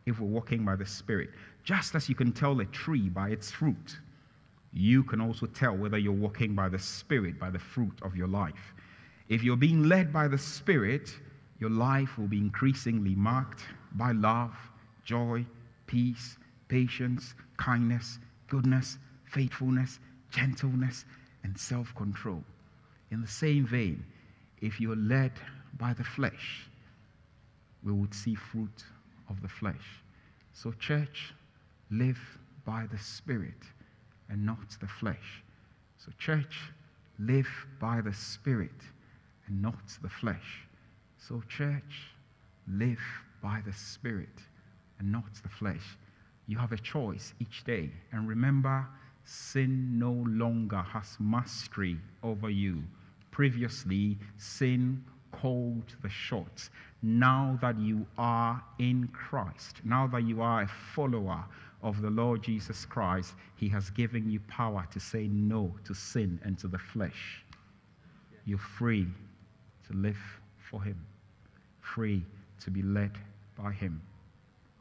if 0.05 0.19
we're 0.19 0.27
walking 0.27 0.65
by 0.65 0.75
the 0.75 0.85
Spirit? 0.85 1.29
Just 1.63 1.93
as 1.93 2.09
you 2.09 2.15
can 2.15 2.31
tell 2.31 2.59
a 2.59 2.65
tree 2.65 3.09
by 3.09 3.29
its 3.29 3.51
fruit, 3.51 3.97
you 4.73 5.03
can 5.03 5.21
also 5.21 5.45
tell 5.45 5.75
whether 5.75 5.97
you're 5.97 6.11
walking 6.11 6.55
by 6.55 6.69
the 6.69 6.79
Spirit, 6.79 7.39
by 7.39 7.49
the 7.49 7.59
fruit 7.59 7.97
of 8.01 8.15
your 8.15 8.27
life. 8.27 8.73
If 9.29 9.43
you're 9.43 9.57
being 9.57 9.83
led 9.83 10.11
by 10.11 10.27
the 10.27 10.37
Spirit, 10.37 11.15
your 11.65 11.73
life 11.73 12.19
will 12.19 12.27
be 12.27 12.37
increasingly 12.37 13.15
marked 13.15 13.63
by 13.93 14.11
love, 14.11 14.55
joy, 15.03 15.43
peace, 15.87 16.37
patience, 16.67 17.33
kindness, 17.57 18.19
goodness, 18.47 18.99
faithfulness, 19.31 19.99
gentleness, 20.29 21.05
and 21.43 21.57
self 21.57 21.91
control. 21.95 22.43
In 23.09 23.19
the 23.19 23.27
same 23.27 23.65
vein, 23.65 24.05
if 24.61 24.79
you're 24.79 24.95
led 24.95 25.31
by 25.79 25.93
the 25.93 26.03
flesh, 26.03 26.67
we 27.83 27.91
would 27.91 28.13
see 28.13 28.35
fruit 28.35 28.83
of 29.27 29.41
the 29.41 29.49
flesh. 29.49 30.03
So, 30.53 30.71
church, 30.73 31.33
live 31.89 32.19
by 32.63 32.85
the 32.91 32.99
Spirit 32.99 33.63
and 34.29 34.45
not 34.45 34.69
the 34.79 34.87
flesh. 34.87 35.41
So, 35.97 36.11
church, 36.19 36.59
live 37.17 37.49
by 37.79 38.01
the 38.01 38.13
Spirit 38.13 38.81
and 39.47 39.63
not 39.63 39.97
the 40.03 40.09
flesh. 40.09 40.64
So, 41.27 41.41
church, 41.49 42.11
live 42.67 43.01
by 43.41 43.59
the 43.65 43.73
Spirit 43.73 44.37
and 44.99 45.11
not 45.11 45.33
the 45.41 45.49
flesh. 45.49 45.97
You 46.45 46.59
have 46.59 46.71
a 46.71 46.77
choice 46.77 47.33
each 47.39 47.63
day. 47.63 47.89
And 48.11 48.27
remember, 48.27 48.85
sin 49.23 49.97
no 49.97 50.11
longer 50.27 50.83
has 50.83 51.17
mastery 51.19 51.97
over 52.21 52.51
you. 52.51 52.83
Previously, 53.31 54.19
sin 54.37 55.03
called 55.31 55.95
the 56.03 56.09
shots. 56.09 56.69
Now 57.01 57.57
that 57.59 57.79
you 57.79 58.05
are 58.19 58.63
in 58.77 59.07
Christ, 59.07 59.81
now 59.83 60.05
that 60.07 60.27
you 60.27 60.43
are 60.43 60.61
a 60.61 60.67
follower 60.67 61.43
of 61.81 62.03
the 62.03 62.09
Lord 62.11 62.43
Jesus 62.43 62.85
Christ, 62.85 63.33
He 63.55 63.67
has 63.69 63.89
given 63.89 64.29
you 64.29 64.39
power 64.41 64.87
to 64.91 64.99
say 64.99 65.27
no 65.27 65.73
to 65.85 65.95
sin 65.95 66.39
and 66.43 66.55
to 66.59 66.67
the 66.67 66.77
flesh. 66.77 67.43
You're 68.45 68.59
free 68.59 69.07
to 69.87 69.93
live 69.93 70.19
for 70.69 70.83
Him, 70.83 70.99
free 71.93 72.25
to 72.61 72.71
be 72.71 72.81
led 72.81 73.11
by 73.57 73.71
Him. 73.71 74.01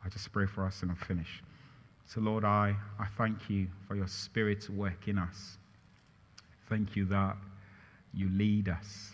I 0.05 0.09
just 0.09 0.33
pray 0.33 0.47
for 0.47 0.67
us 0.67 0.83
and 0.83 0.91
I'll 0.91 1.07
finish. 1.07 1.43
So, 2.07 2.21
Lord, 2.21 2.45
I, 2.45 2.77
I 2.99 3.07
thank 3.17 3.49
you 3.49 3.67
for 3.87 3.97
your 3.97 4.07
Spirit's 4.07 4.69
work 4.69 5.09
in 5.09 5.19
us. 5.19 5.59
Thank 6.69 6.97
you 6.97 7.05
that 7.07 7.37
you 8.13 8.29
lead 8.31 8.69
us. 8.69 9.13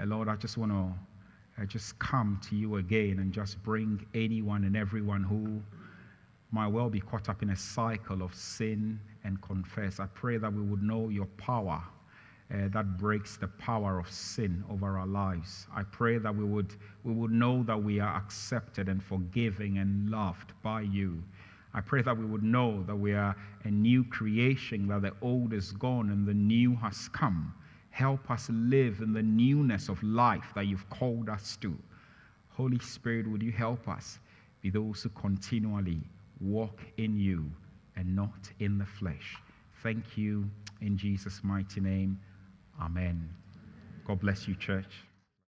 Uh, 0.00 0.06
Lord, 0.06 0.28
I 0.28 0.36
just 0.36 0.56
want 0.56 0.72
to 0.72 1.62
uh, 1.62 1.66
just 1.66 1.98
come 1.98 2.40
to 2.48 2.56
you 2.56 2.76
again 2.76 3.18
and 3.18 3.32
just 3.32 3.62
bring 3.62 4.04
anyone 4.14 4.64
and 4.64 4.76
everyone 4.76 5.22
who 5.22 5.60
might 6.52 6.68
well 6.68 6.88
be 6.88 7.00
caught 7.00 7.28
up 7.28 7.42
in 7.42 7.50
a 7.50 7.56
cycle 7.56 8.22
of 8.22 8.34
sin 8.34 9.00
and 9.24 9.40
confess. 9.42 9.98
I 9.98 10.06
pray 10.06 10.38
that 10.38 10.52
we 10.52 10.62
would 10.62 10.82
know 10.82 11.08
your 11.08 11.26
power 11.38 11.82
uh, 12.52 12.68
that 12.68 12.96
breaks 12.96 13.36
the 13.36 13.48
power 13.48 13.98
of 13.98 14.10
sin 14.10 14.62
over 14.70 14.98
our 14.98 15.06
lives. 15.06 15.66
I 15.74 15.82
pray 15.82 16.18
that 16.18 16.34
we 16.34 16.44
would, 16.44 16.74
we 17.02 17.12
would 17.12 17.32
know 17.32 17.62
that 17.64 17.82
we 17.82 17.98
are 17.98 18.16
accepted 18.16 18.88
and 18.88 19.02
forgiving 19.02 19.78
and 19.78 20.08
loved 20.10 20.52
by 20.62 20.82
you. 20.82 21.22
I 21.74 21.80
pray 21.80 22.02
that 22.02 22.16
we 22.16 22.24
would 22.24 22.42
know 22.42 22.82
that 22.84 22.96
we 22.96 23.12
are 23.14 23.36
a 23.64 23.70
new 23.70 24.04
creation, 24.04 24.86
that 24.88 25.02
the 25.02 25.12
old 25.20 25.52
is 25.52 25.72
gone 25.72 26.10
and 26.10 26.26
the 26.26 26.34
new 26.34 26.74
has 26.76 27.08
come. 27.08 27.52
Help 27.90 28.30
us 28.30 28.48
live 28.50 29.00
in 29.00 29.12
the 29.12 29.22
newness 29.22 29.88
of 29.88 30.02
life 30.02 30.52
that 30.54 30.66
you've 30.66 30.88
called 30.88 31.28
us 31.28 31.56
to. 31.62 31.76
Holy 32.48 32.78
Spirit, 32.78 33.26
would 33.26 33.42
you 33.42 33.52
help 33.52 33.88
us 33.88 34.18
be 34.62 34.70
those 34.70 35.02
who 35.02 35.08
continually 35.10 36.00
walk 36.40 36.80
in 36.96 37.18
you 37.18 37.50
and 37.96 38.14
not 38.14 38.50
in 38.60 38.78
the 38.78 38.86
flesh. 38.86 39.36
Thank 39.82 40.16
you 40.16 40.48
in 40.80 40.96
Jesus' 40.96 41.40
mighty 41.42 41.80
name. 41.80 42.18
Amen. 42.80 43.28
God 44.06 44.20
bless 44.20 44.46
you, 44.46 44.54
church. 44.54 45.04